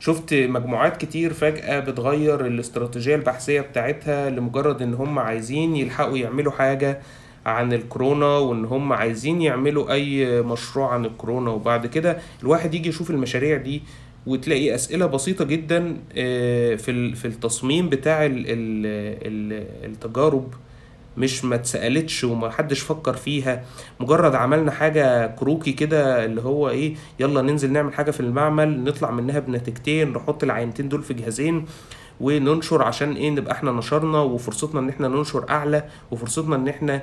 [0.05, 6.99] شفت مجموعات كتير فجأة بتغير الاستراتيجية البحثية بتاعتها لمجرد إن هم عايزين يلحقوا يعملوا حاجة
[7.45, 11.51] عن الكورونا وإن هم عايزين يعملوا أي مشروع عن الكورونا.
[11.51, 13.81] وبعد كده الواحد يجي يشوف المشاريع دي
[14.25, 18.19] وتلاقي أسئلة بسيطة جدا آه، في في التصميم بتاع
[19.85, 20.53] التجارب
[21.17, 23.63] مش ما اتسألتش وما حدش فكر فيها.
[23.99, 29.11] مجرد عملنا حاجة كروكي كده اللي هو إيه يلا ننزل نعمل حاجة في المعمل نطلع
[29.11, 31.65] منها بنتيجتين نحط العينتين دول في جهازين
[32.21, 37.01] وننشر عشان إيه نبقى إحنا نشرنا وفرصتنا إن إحنا ننشر أعلى وفرصتنا إن إحنا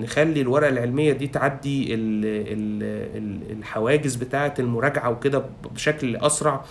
[0.00, 1.94] نخلي الورقة العلمية دي تعدي
[3.52, 6.64] الحواجز بتاعة المراجعة وكده بشكل أسرع.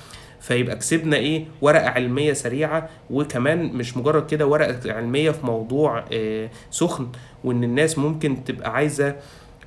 [0.46, 6.50] فيبقى كسبنا إيه؟ ورقة علمية سريعة وكمان مش مجرد كده ورقة علمية في موضوع آه
[6.72, 7.08] سخن
[7.44, 9.16] وإن الناس ممكن تبقى عايزة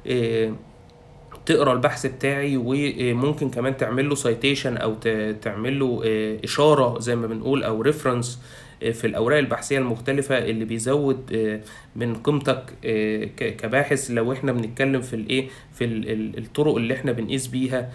[0.06, 0.52] آه
[1.46, 4.94] تقرأ البحث بتاعي وممكن كمان تعمل له citation أو
[5.42, 8.40] تعمل له آه إشارة زي ما بنقول أو reference
[8.82, 11.60] آه، في الأوراق البحثية المختلفة اللي بيزود آه،
[11.96, 12.64] من قيمتك
[13.36, 14.10] كباحث.
[14.10, 15.84] لو إحنا بنتكلم في الإيه؟ في
[16.38, 17.90] الطرق اللي إحنا بنقيس بيها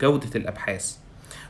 [0.00, 0.96] جودة الأبحاث.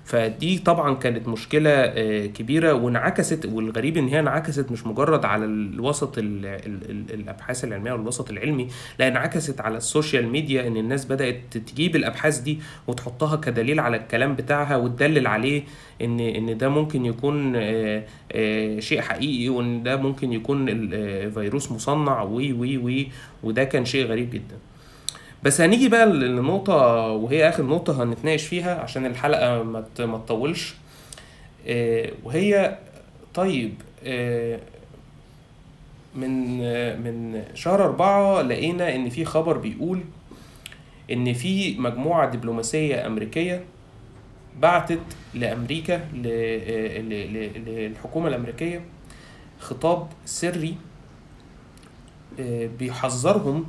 [0.04, 6.18] فدي طبعا كانت مشكلة آه، كبيرة وانعكست والغريب إن هي انعكست مش مجرد على الوسط
[6.18, 12.38] الأبحاث العلمية والوسط العلمي لا انعكست على ال social media إن الناس بدأت تجيب الأبحاث
[12.38, 15.62] دي وتحطها كدليل على الكلام بتاعها وتدلل عليه
[16.02, 20.66] إن إن ده ممكن يكون آه، آه، شيء حقيقي وإن ده ممكن يكون
[21.30, 23.08] فيروس مصنع وي وي وي
[23.42, 24.56] وده كان شيء غريب جدا.
[25.44, 26.74] بس هنيجي بقى لنقطة
[27.12, 30.74] وهي آخر نقطة هنتناقش فيها عشان الحلقة ما تطولش.
[31.66, 32.78] آه، وهي
[33.34, 33.74] طيب
[34.04, 34.60] آه،
[36.14, 36.56] من
[37.02, 40.00] من شهر أربعة لقينا إن في خبر بيقول
[41.12, 43.64] إن في مجموعة دبلوماسية أمريكية
[44.60, 45.00] بعتت
[45.34, 48.84] لأمريكا ل- للحكومة الأمريكية
[49.60, 50.74] خطاب سري
[52.40, 53.66] آه، بيحذرهم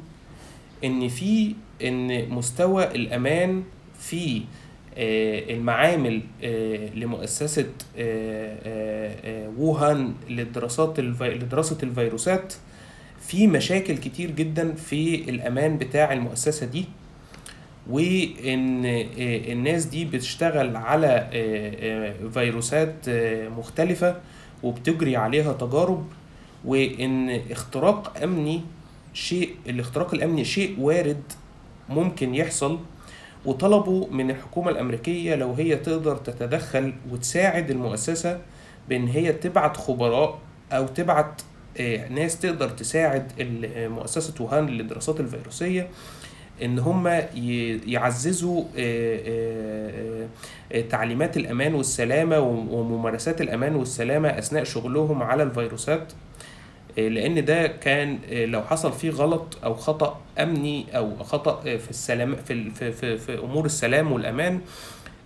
[0.84, 3.64] إن في إن مستوى الأمان
[4.00, 4.42] في
[4.98, 7.66] آه، المعامل آه، لمؤسسة
[7.98, 11.30] آه، ووهان للدراسات الفي...
[11.30, 12.54] لدراسة الفيروسات
[13.22, 16.86] في مشاكل كتير جدا في الأمان بتاع المؤسسة دي
[17.90, 18.86] وإن
[19.52, 21.28] الناس دي بتشتغل على
[22.34, 22.96] فيروسات
[23.58, 24.16] مختلفة
[24.64, 26.08] وبتجري عليها تجارب
[26.66, 28.62] وإن اختراق أمني
[29.14, 31.24] شيء الاختراق الأمني شيء وارد
[31.90, 32.80] ممكن يحصل
[33.46, 38.40] وطلبوا من الحكومة الأمريكية لو هي تقدر تتدخل وتساعد المؤسسة
[38.90, 40.40] بإن هي تبعت خبراء
[40.72, 41.42] أو تبعت
[41.78, 43.32] آه، ناس تقدر تساعد
[43.66, 45.88] آه، مؤسسة ووهان للدراسات الفيروسية
[46.62, 47.08] إن هم
[47.88, 50.28] يعززوا آه،
[50.90, 56.14] تعليمات الأمان والسلامة وممارسات الأمان والسلامة أثناء شغلهم على الفيروسات.
[56.98, 61.90] لأن ده كان آه، لو حصل فيه غلط أو خطأ أمني أو خطأ آه، في
[61.90, 64.62] السلام في في في, في أمور السلام والأمان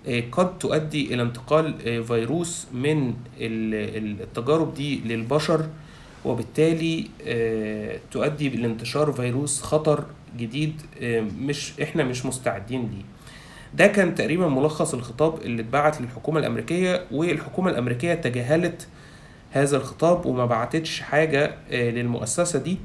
[0.08, 3.08] آه، قد تؤدي إلى انتقال آه، فيروس من
[3.40, 5.66] ال- ال- التجارب دي للبشر
[6.26, 10.04] وبالتالي آه، تؤدي لانتشار فيروس خطر
[10.38, 13.04] جديد آه، مش إحنا مش مستعدين ليه.
[13.74, 18.88] ده كان تقريبا ملخص الخطاب اللي اتبعت للحكومة الأمريكية والحكومة الأمريكية تجاهلت
[19.52, 22.78] هذا الخطاب وما بعتتش حاجة آه، للمؤسسة دي.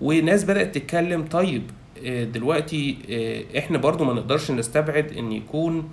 [0.00, 1.62] وناس بدأت تتكلم طيب
[2.04, 5.88] آه، دلوقتي آه، إحنا برضو ما نقدرش نستبعد إن يكون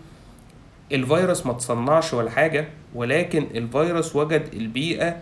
[0.92, 5.18] الفيروس ما تصنعش ولا حاجة ولكن الفيروس وجد البيئة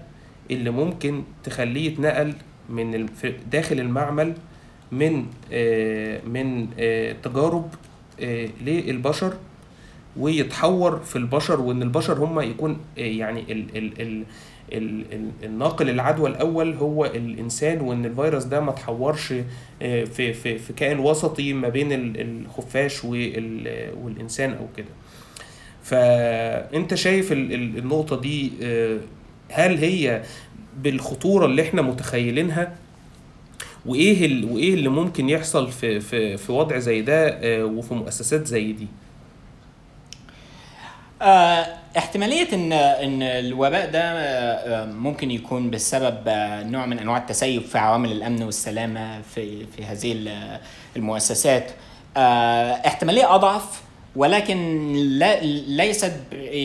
[0.51, 2.33] اللي ممكن تخليه يتنقل
[2.69, 3.09] من
[3.51, 4.33] داخل المعمل
[4.91, 5.25] من
[6.25, 6.69] من
[7.23, 7.69] تجارب
[8.61, 9.33] للبشر
[10.17, 14.23] ويتحور في البشر وإن البشر هم يكون يعني ال ال ال
[15.43, 19.33] الناقل العدوى الأول هو الإنسان وإن الفيروس ده ما تحورش
[19.81, 24.87] آه، في في في كائن وسطي ما بين ال- الخفاش وال- والإنسان أو كده
[25.83, 28.97] فأنت شايف ال- ال- النقطة دي آه،
[29.51, 30.21] هل هي
[30.83, 32.75] بالخطورة اللي إحنا متخيلينها
[33.85, 34.45] وإيه.
[34.45, 38.87] وإيه اللي ممكن يحصل في في في وضع زي ده آه، وفي مؤسسات زي دي
[41.21, 41.65] آه،
[41.97, 47.77] احتمالية إن إن الوباء ده آه، ممكن يكون بسبب آه، نوع من أنواع التسيب في
[47.77, 50.59] عوامل الأمن والسلامة في في هذه ال-
[50.95, 51.71] المؤسسات
[52.17, 53.81] آه، احتمالية أضعف
[54.15, 56.13] ولكن لا ليست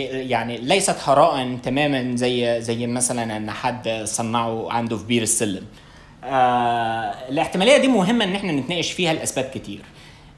[0.09, 5.63] يعني ليست هراء تماما زي زي مثلا إن حد صنعه عنده في بير السلم.
[7.31, 9.81] الاحتمالية دي مهمة إن إحنا نتناقش فيها لأسباب كتير.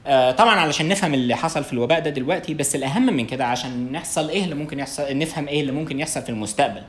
[0.07, 3.91] آه، طبعا علشان نفهم اللي حصل في الوباء ده دلوقتي بس الأهم من كده عشان
[3.91, 6.81] نحصل إيه اللي ممكن يحصل نفهم إيه اللي ممكن يحصل في المستقبل.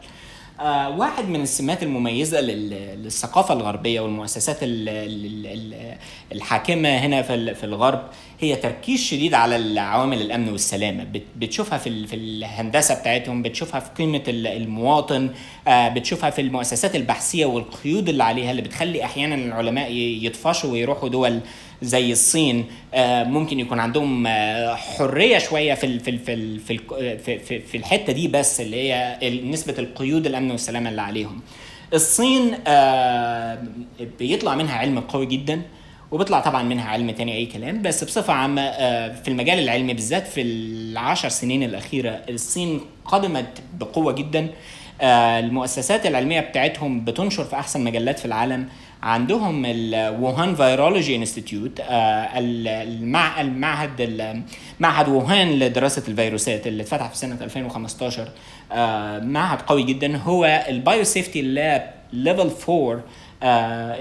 [0.60, 5.96] آه، واحد من السمات المميزة لل- للثقافة الغربية والمؤسسات ال- ال- ال-
[6.32, 8.02] الحاكمة هنا في ال- في الغرب
[8.40, 11.04] هي تركيز شديد على العوامل الأمن والسلامة.
[11.04, 15.30] بت- بتشوفها في ال- في الهندسة بتاعتهم بتشوفها في قيمة ال- المواطن
[15.68, 21.40] آه، بتشوفها في المؤسسات البحثية والقيود اللي عليها اللي بتخلي أحيانا العلماء يطفشوا ويروحوا دول.
[21.82, 22.64] زي الصين
[22.94, 28.60] آه، ممكن يكون عندهم آه، حرية شوية في في في في في الحتة دي بس
[28.60, 31.40] اللي هي نسبة القيود الأمن والسلامه اللي عليهم.
[31.94, 33.58] الصين آه،
[34.18, 35.62] بيطلع منها علم قوي جدا
[36.10, 38.70] وبيطلع طبعا منها علم تاني أي كلام بس بصفة عامة
[39.12, 44.48] في المجال العلمي بالذات في العشر سنين الأخيرة الصين قدمت بقوة جدا
[45.02, 48.68] المؤسسات العلمية بتاعتهم بتنشر في أحسن مجلات في العالم
[49.02, 54.42] عندهم ال Wuhan Virology Institute المع المعهد ال-
[54.80, 58.28] معهد ووهان لدراسة الفيروسات اللي اتفتح في سنة 2015
[58.72, 60.16] آه، معهد قوي جدا.
[60.16, 63.02] هو ال biosafety lab level 4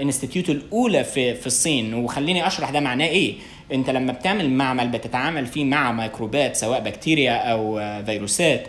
[0.02, 1.94] institute الأولى في في الصين.
[1.94, 3.34] وخليني أشرح ده معناه إيه.
[3.72, 8.66] أنت لما بتعمل معمل بتتعامل فيه مع ميكروبات سواء بكتيريا أو آه، فيروسات.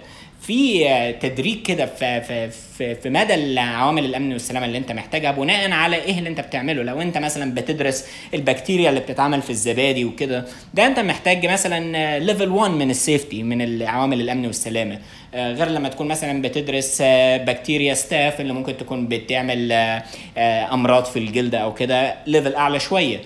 [0.49, 5.31] في آه، تدريج كده في في في, في مدى العوامل الأمن والسلامة اللي أنت محتاجها
[5.31, 6.83] بناء على إيه اللي أنت بتعمله.
[6.83, 12.49] لو أنت مثلا بتدرس البكتيريا اللي بتتعمل في الزبادي وكده ده أنت محتاج مثلا level
[12.49, 14.99] 1 من ال safety من العوامل الأمن والسلامة.
[15.33, 20.03] آه، غير لما تكون مثلا بتدرس آه، بكتيريا staph اللي ممكن تكون بتعمل آه،
[20.37, 23.21] آه، أمراض في الجلد أو كده level أعلى شوية.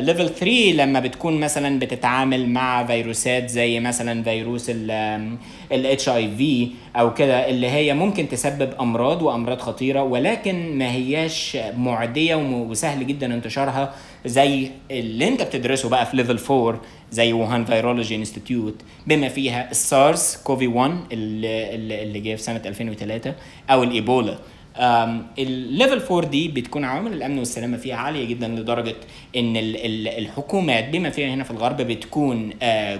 [0.00, 4.70] level 3 لما بتكون مثلا بتتعامل مع فيروسات زي مثلا فيروس
[5.72, 12.34] ال HIV أو كده اللي هي ممكن تسبب أمراض وأمراض خطيرة ولكن ما هياش معدية
[12.34, 13.94] وسهل جدا انتشارها
[14.26, 16.80] زي اللي أنت بتدرسه بقى في level 4
[17.10, 18.74] زي Wuhan Virology Institute
[19.06, 23.34] بما فيها ال SARS-CoV-1 اللي, اللي جه في سنة 2003
[23.70, 24.38] أو الإيبولا.
[25.38, 28.94] ال level 4 دي بتكون عوامل الأمن والسلامة فيها عالية جدا لدرجة
[29.36, 29.56] إن
[30.06, 32.50] الحكومات بما فيها هنا في الغرب بتكون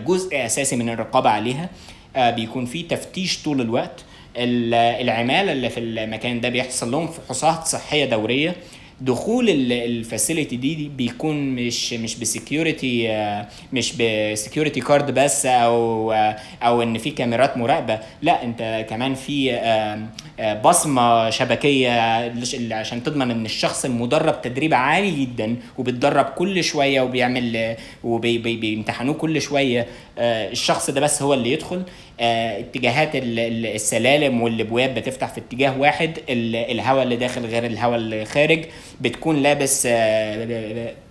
[0.06, 1.70] جزء أساسي من الرقابة عليها.
[2.16, 4.04] بيكون في تفتيش طول الوقت.
[4.36, 8.56] العمالة اللي في المكان ده بيحصل لهم فحوصات صحية دورية.
[9.00, 13.08] دخول ال facility دي بيكون مش مش ب security
[13.72, 16.12] مش ب security card بس أو
[16.62, 18.00] أو إن في كاميرات مراقبة.
[18.22, 19.52] لا أنت كمان في
[20.64, 21.90] بصمة شبكية
[22.74, 29.86] عشان تضمن إن الشخص المدرب تدريب عالي جدا وبيتدرب كل شوية وبيعمل وبيمتحنوه كل شوية
[30.18, 31.82] الشخص ده بس هو اللي يدخل.
[32.20, 38.64] اتجاهات السلالم والابواب بتفتح في اتجاه واحد الهواء اللي داخل غير الهواء اللي خارج.
[39.00, 39.86] بتكون لابس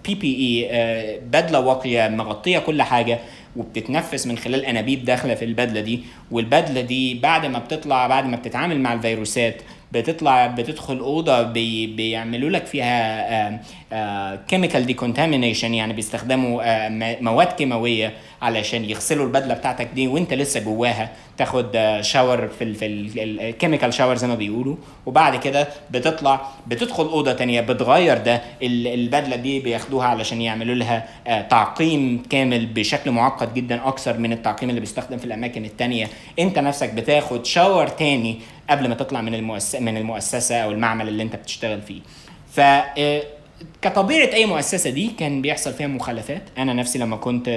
[0.06, 3.20] PPE بدلة واقية مغطية كل حاجة.
[3.56, 6.04] وبتتنفس من خلال أنابيب داخلة في البدلة دي.
[6.32, 12.50] والبدلة دي بعد ما بتطلع بعد ما بتتعامل مع الفيروسات بتطلع بتدخل أوضة بي بيعملوا
[12.50, 13.62] لك فيها
[14.36, 16.90] chemical decontamination يعني بيستخدموا
[17.22, 18.14] مواد كيماوية.
[18.42, 23.94] علشان يغسلوا البدلة بتاعتك دي وانت لسه جواها تاخد شاور في ال في ال chemical
[23.94, 24.76] shower زي ما بيقولوا.
[25.06, 31.08] وبعد كده بتطلع بتدخل أوضة تانية بتغير ده البدلة دي بياخدوها علشان يعملوا لها
[31.42, 36.08] تعقيم كامل بشكل معقد جدا أكثر من التعقيم اللي بيستخدم في الأماكن التانية.
[36.40, 38.40] انت نفسك بتاخد شاور تاني
[38.70, 42.02] قبل ما تطلع من المؤسسه من المؤسسة أو المعمل اللي انت بتشتغل فيه.
[42.52, 42.60] ف
[43.82, 46.42] كطبيعة أي مؤسسة دي كان بيحصل فيها مخالفات.
[46.58, 47.50] أنا نفسي لما كنت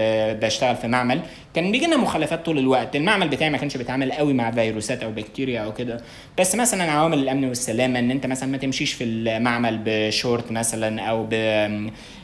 [0.42, 1.20] بشتغل في معمل
[1.55, 2.96] كان بيجي لنا مخالفات طول الوقت.
[2.96, 6.00] المعمل بتاعي ما كانش بيتعامل قوي مع فيروسات أو بكتيريا أو كده.
[6.38, 11.26] بس مثلا عوامل الأمن والسلامة إن أنت مثلا ما تمشيش في المعمل بشورت مثلا أو
[11.30, 11.34] ب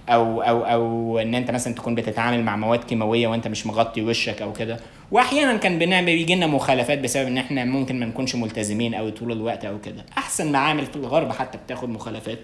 [0.08, 4.42] أو أو أو إن أنت مثلا تكون بتتعامل مع مواد كيماوية وأنت مش مغطي وشك
[4.42, 4.76] أو كده.
[5.10, 9.32] واحيانا كان بنعمل بيجي لنا مخالفات بسبب إن إحنا ممكن ما نكونش ملتزمين قوي طول
[9.32, 10.04] الوقت أو كده.
[10.18, 12.38] أحسن معامل في الغرب حتى بتاخد مخالفات.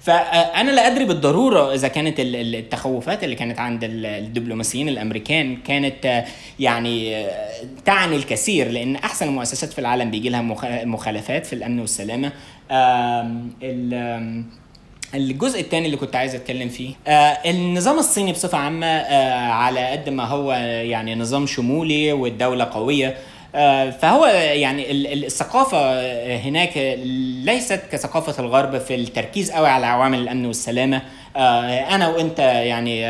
[0.00, 6.24] فأنا لا أدري بالضرورة إذا كانت التخوفات اللي كانت عند الدبلوماسيين الأمريكان كانت
[6.60, 7.26] يعني
[7.84, 10.42] تعني الكثير لأن أحسن المؤسسات في العالم بيجي لها
[10.84, 12.32] مخالفات في الأمن والسلامة.
[15.14, 20.08] الجزء الثاني اللي كنت عايز أتكلم فيه آه النظام الصيني بصفة عامة آه على قد
[20.08, 23.14] ما هو يعني نظام شمولي والدولة قوية آه
[24.00, 25.78] فهو يعني الثقافة
[26.36, 26.98] هناك
[27.44, 31.02] ليست كثقافة الغرب في التركيز قوي على عوامل الأمن والسلامة.
[31.36, 33.04] أنا وأنت يعني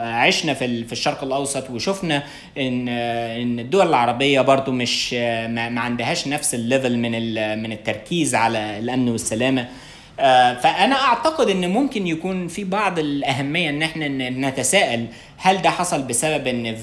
[0.00, 2.22] عشنا في الشرق الأوسط وشفنا
[2.58, 5.14] إن إن الدول العربية برضو مش
[5.48, 7.12] ما عندهاش نفس الليفل من
[7.62, 9.68] من التركيز على الأمن والسلامة.
[10.18, 15.06] فأنا أعتقد إن ممكن يكون في بعض الأهمية إن إحنا نتساءل
[15.36, 16.76] هل ده حصل بسبب إن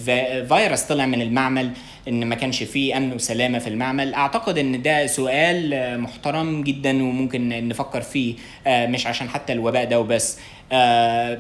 [0.48, 1.72] فيروس طلع من المعمل
[2.08, 4.14] إن ما كانش فيه أمن وسلامة في المعمل.
[4.14, 8.36] أعتقد إن ده سؤال محترم جدا وممكن نفكر فيه
[8.68, 10.38] مش عشان حتى الوباء ده وبس.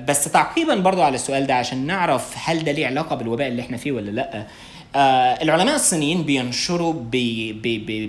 [0.08, 3.78] بس تعقيبا برضو على السؤال ده عشان نعرف هل ده ليه علاقة بالوباء اللي إحنا
[3.78, 4.48] فيه ولا لأ.
[5.42, 6.94] العلماء الصينيين بينشروا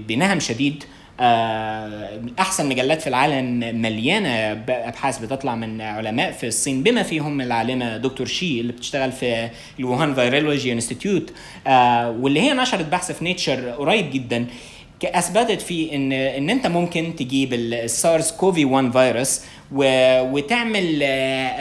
[0.08, 0.84] بنهم شديد
[1.20, 4.28] أحسن مجلات في العالم مليانة
[4.68, 9.48] أبحاث بتطلع من علماء في الصين بما فيهم العالمة دكتور شي اللي بتشتغل في
[9.80, 11.32] ال Wuhan Virology Institute
[12.22, 14.46] واللي هي نشرت بحث في Nature قريب جدا
[15.04, 19.40] اثبتت فيه ان إن أنت ممكن تجيب السارس كوفي 1 فيروس
[19.72, 20.98] وتعمل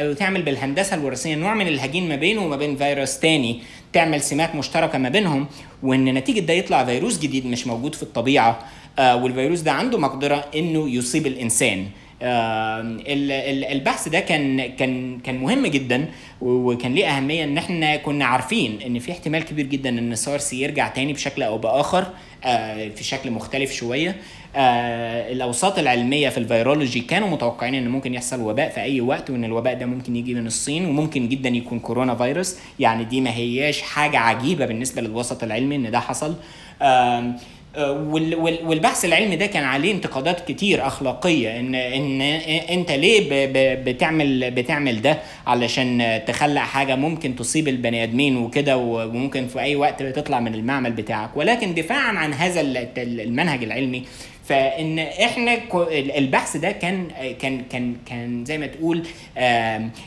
[0.02, 3.60] وتعمل بالهندسة الوراثية نوع من الهجين ما بينه وما بين فيروس تاني
[3.94, 5.48] تعمل سمات مشتركة ما بينهم
[5.84, 8.50] وإن نتيجة ده يطلع فيروس جديد مش موجود في الطبيعة.
[8.50, 11.86] آه والفيروس ده عنده مقدرة إنه يصيب الإنسان.
[12.24, 12.98] آه
[13.72, 16.06] البحث ده كان كان كان مهم جدا
[16.42, 20.88] وكان ليه أهمية إن إحنا كنا عارفين إن في احتمال كبير جدا إن سارس يرجع
[20.88, 22.08] تاني بشكل أو بآخر
[22.46, 24.16] آه في شكل مختلف شوية.
[24.56, 29.46] آه الأوساط العلمية في الفيرولوجي كانوا متوقعين إن ممكن يحصل وباء في أي وقت وإن
[29.46, 32.56] الوباء ده ممكن يجي من الصين وممكن جدا يكون كورونا فيروس.
[32.80, 36.36] يعني دي ما هياش حاجة عجيبة بالنسبة للوسط العلمي إن ده حصل.
[36.82, 37.34] آه
[37.78, 42.22] والبحث العلمي ده كان عليه انتقادات كتير أخلاقية ان ان
[42.70, 43.28] إنت ليه
[43.84, 45.18] بتعمل بتعمل ده
[45.48, 50.92] علشان تخلق حاجة ممكن تصيب البني آدمين وكده وممكن في أي وقت تطلع من المعمل
[50.92, 51.38] بتاعك.
[51.38, 52.62] ولكن دفاعا عن هذا
[52.98, 54.04] المنهج العلمي
[54.52, 55.58] فإن إحنا
[56.18, 57.08] البحث ده كان
[57.42, 59.04] كان كان كان زي ما تقول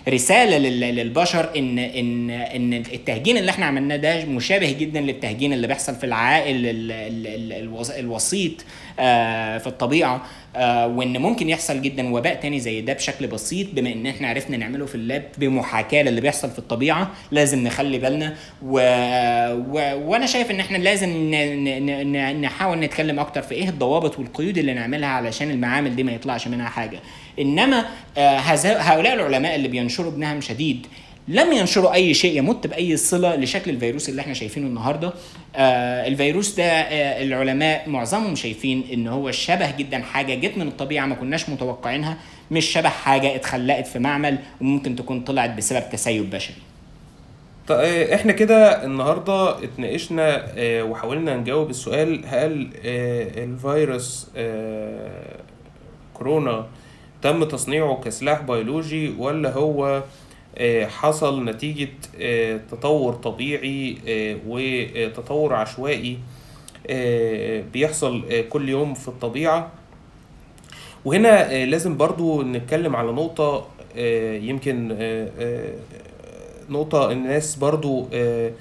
[0.09, 5.67] رسالة لل- للبشر إن إن إن التهجين اللي إحنا عملناه ده مشابه جدا للتهجين اللي
[5.67, 8.53] بيحصل في العائل ال- ال- ال- الوس- الوسيط
[8.99, 10.23] آه، في الطبيعة.
[10.57, 14.57] آه، وإن ممكن يحصل جدا وباء تاني زي ده بشكل بسيط بما إن إحنا عرفنا
[14.57, 18.35] نعمله في اللاب بمحاكاة للي بيحصل في الطبيعة لازم نخلي بالنا.
[18.63, 18.79] و...
[19.53, 19.97] و...
[20.11, 21.31] وأنا شايف إن إحنا لازم ن...
[22.13, 22.41] ن...
[22.41, 26.69] نحاول نتكلم أكتر في إيه الضوابط والقيود اللي نعملها علشان المعامل دي ما يطلعش منها
[26.69, 26.99] حاجة.
[27.39, 27.85] إنما
[28.19, 30.87] آه، هذا- هؤلاء العلماء اللي بينشروا بنهم شديد
[31.29, 35.13] لم ينشروا أي شيء يمت بأي صلة لشكل الفيروس اللي إحنا شايفينه النهارده.
[35.57, 41.07] آه الفيروس ده آه العلماء معظمهم شايفين إن هو شبه جدا حاجة جت من الطبيعة
[41.07, 42.17] ما كناش متوقعينها
[42.51, 46.57] مش شبه حاجة اتخلقت في معمل وممكن تكون طلعت بسبب تسيب بشري.
[47.69, 47.79] طيب
[48.11, 55.37] آه، إحنا كده النهارده اتناقشنا آه، وحاولنا نجاوب السؤال هل آه، الفيروس آه،
[56.15, 56.67] كورونا
[57.23, 60.03] تم تصنيعه كسلاح بيولوجي ولا هو
[60.87, 61.89] حصل نتيجة
[62.21, 66.19] آه، تطور طبيعي آه، وتطور عشوائي
[66.91, 69.73] آه، بيحصل آه، كل يوم في الطبيعة.
[71.05, 75.75] وهنا آه، لازم برضو نتكلم على نقطة آه، يمكن آه، آه،
[76.69, 78.53] نقطة الناس برضو آه، آه،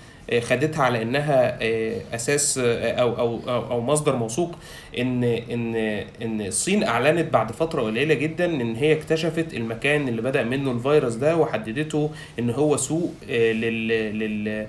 [0.42, 3.40] خدتها على إنها آه، أساس آه، أو أو
[3.72, 4.56] أو مصدر موثوق
[4.98, 5.76] إن إن
[6.22, 11.14] إن الصين أعلنت بعد فترة قليلة جدا إن هي اكتشفت المكان اللي بدأ منه الفيروس
[11.16, 12.10] ده وحددته
[12.40, 13.88] إن هو سوق آه، لل
[14.20, 14.68] لل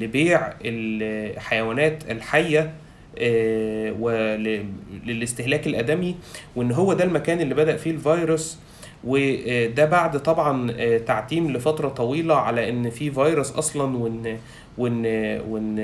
[0.00, 2.72] لبيع الحيوانات الحية
[3.18, 6.14] آه، وللاستهلاك الآدمي
[6.56, 8.58] وإن هو ده المكان اللي بدأ فيه الفيروس.
[9.04, 14.38] وده بعد طبعا آه، تعتيم لفترة طويلة على إن في فيروس أصلا وإن
[14.78, 15.06] وإن
[15.48, 15.78] وإن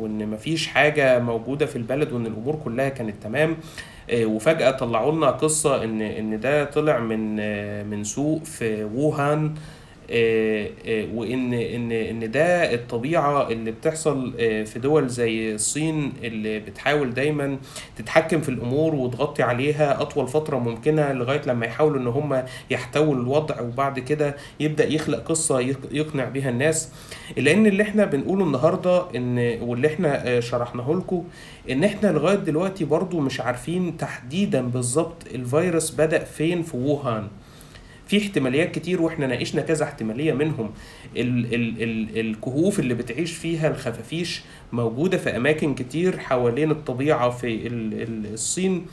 [0.00, 3.56] وإن مفيش حاجة موجودة في البلد وإن الأمور كلها كانت تمام.
[4.10, 9.54] آه، وفجأة طلعوا لنا قصة إن إن ده طلع من آه، من سوق في ووهان.
[11.14, 17.58] وإن إن إن ده الطبيعة اللي بتحصل آه، في دول زي الصين اللي بتحاول دايما
[17.96, 23.60] تتحكم في الأمور وتغطي عليها أطول فترة ممكنة لغاية لما يحاولوا إن هم يحتووا الوضع
[23.60, 26.88] وبعد كده يبدأ يخلق قصة يق- يقنع بيها الناس.
[27.36, 31.24] لأن اللي إحنا بنقوله النهارده إن واللي إحنا آه، شرحناه لكم
[31.70, 37.28] إن إحنا لغاية دلوقتي برضو مش عارفين تحديدا بالظبط الفيروس بدأ فين في ووهان.
[38.06, 40.70] في احتماليات كتير وإحنا ناقشنا كذا احتمالية منهم.
[41.16, 44.42] ال ال ال الكهوف اللي بتعيش فيها الخفافيش
[44.72, 48.86] موجودة في أماكن كتير حوالين الطبيعة في ال ال الصين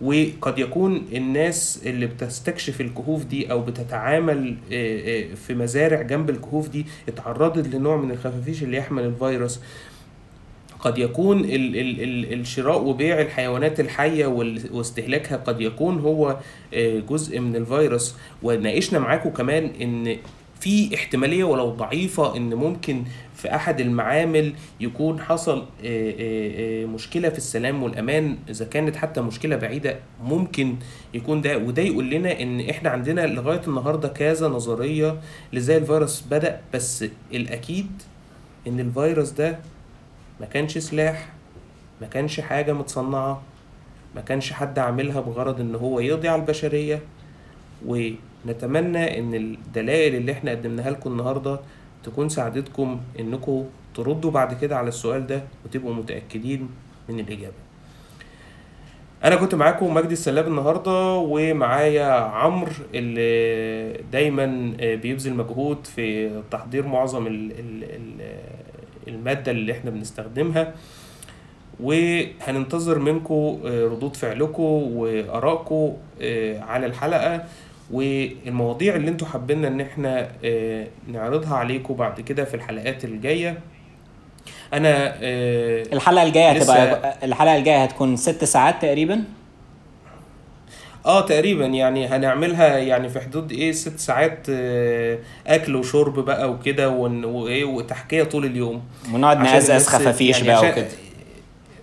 [0.00, 6.68] وقد يكون الناس اللي بتستكشف الكهوف دي أو بتتعامل آه، آه، في مزارع جنب الكهوف
[6.68, 9.60] دي اتعرضت لنوع من الخفافيش اللي يحمل الفيروس.
[10.82, 14.26] قد يكون ال ال ال الشراء وبيع الحيوانات الحية
[14.72, 16.36] واستهلاكها قد يكون هو
[16.74, 18.14] آه، جزء من الفيروس.
[18.42, 20.16] وناقشنا معاكم كمان إن
[20.60, 23.04] في احتمالية ولو ضعيفة إن ممكن
[23.34, 28.36] في أحد المعامل يكون حصل آه، آه، مشكلة في السلام والأمان.
[28.50, 30.76] إذا كانت حتى مشكلة بعيدة ممكن
[31.14, 31.58] يكون ده.
[31.58, 35.20] وده يقول لنا إن إحنا عندنا لغاية النهاردة كذا نظرية
[35.52, 36.60] لازاي الفيروس بدأ.
[36.74, 37.04] بس
[37.34, 37.86] الأكيد
[38.66, 39.58] إن الفيروس ده
[40.40, 41.28] ما كانش سلاح
[42.00, 43.42] ما كانش حاجة متصنعة
[44.14, 47.00] ما كانش حد عاملها بغرض إن هو يقضي على البشرية.
[47.86, 51.60] ونتمنى إن الدلائل اللي إحنا قدمناها لكم النهاردة
[52.04, 53.64] تكون ساعدتكم إنكم
[53.94, 56.68] تردوا بعد كده على السؤال ده وتبقوا متأكدين
[57.08, 57.54] من الإجابة.
[59.24, 67.26] أنا كنت معاكم مجدي السلاب النهارده ومعايا عمرو اللي دايما بيبذل مجهود في تحضير معظم
[67.26, 68.36] ال- ال- ال-
[69.10, 70.72] المادة اللي إحنا بنستخدمها
[71.80, 75.92] وهننتظر منكم ردود فعلكم وآرائكم
[76.68, 77.44] على الحلقة.
[77.92, 80.28] والمواضيع اللي أنتوا حابين ان إحنا
[81.12, 83.58] نعرضها عليكم بعد كده في الحلقات الجاية.
[84.72, 89.24] أنا آه، الحلقة الجاية هتبقى الحلقة الجاية هتكون ست ساعات تقريبا.
[91.06, 96.88] آه تقريبا يعني هنعملها يعني في حدود إيه ست ساعات آه، أكل وشرب بقى وكده
[96.90, 98.82] ون- وإيه وتحكية طول اليوم.
[99.14, 100.88] ونقعد عشان نقزقز الناس- خفافيش يعني بقى عشان- وكده.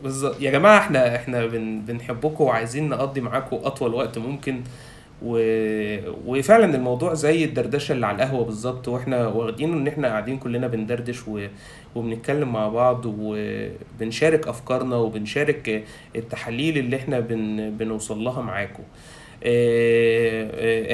[0.03, 0.41] بالظبط.
[0.41, 4.61] يا جماعة إحنا إحنا بن بنحبكم وعايزين نقضي معاكم أطول وقت ممكن.
[5.25, 5.37] و...
[6.25, 11.27] وفعلا الموضوع زي الدردشة اللي على القهوة بالظبط وإحنا واخدينه إن إحنا قاعدين كلنا بندردش
[11.27, 11.47] و...
[11.95, 15.83] وبنتكلم مع بعض وبنشارك أفكارنا وبنشارك
[16.15, 17.69] التحاليل اللي إحنا بن...
[17.77, 18.83] بنوصل لها معاكم.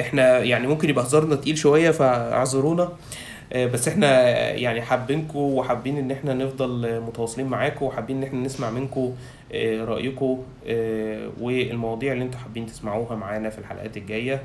[0.00, 2.88] إحنا يعني ممكن يبقى هزارنا تقيل شوية فاعذرونا.
[3.52, 9.14] بس إحنا يعني حابينكم وحابين ان إحنا نفضل متواصلين معاكم وحابين ان إحنا نسمع منكم
[9.52, 14.42] آه، رايكم آه، والمواضيع اللي أنتوا حابين تسمعوها معانا في الحلقات الجاية.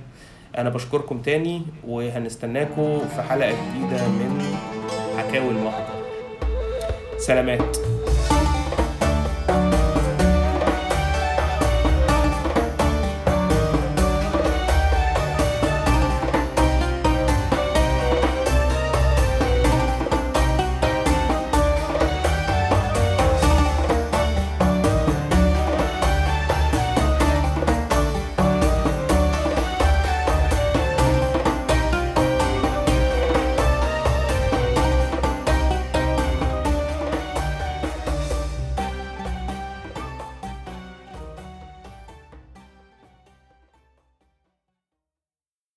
[0.58, 4.56] أنا بشكركم تاني وهنستناكم في حلقة جديدة من
[5.18, 6.04] حكاوي المحضر.
[7.18, 7.89] سلامات.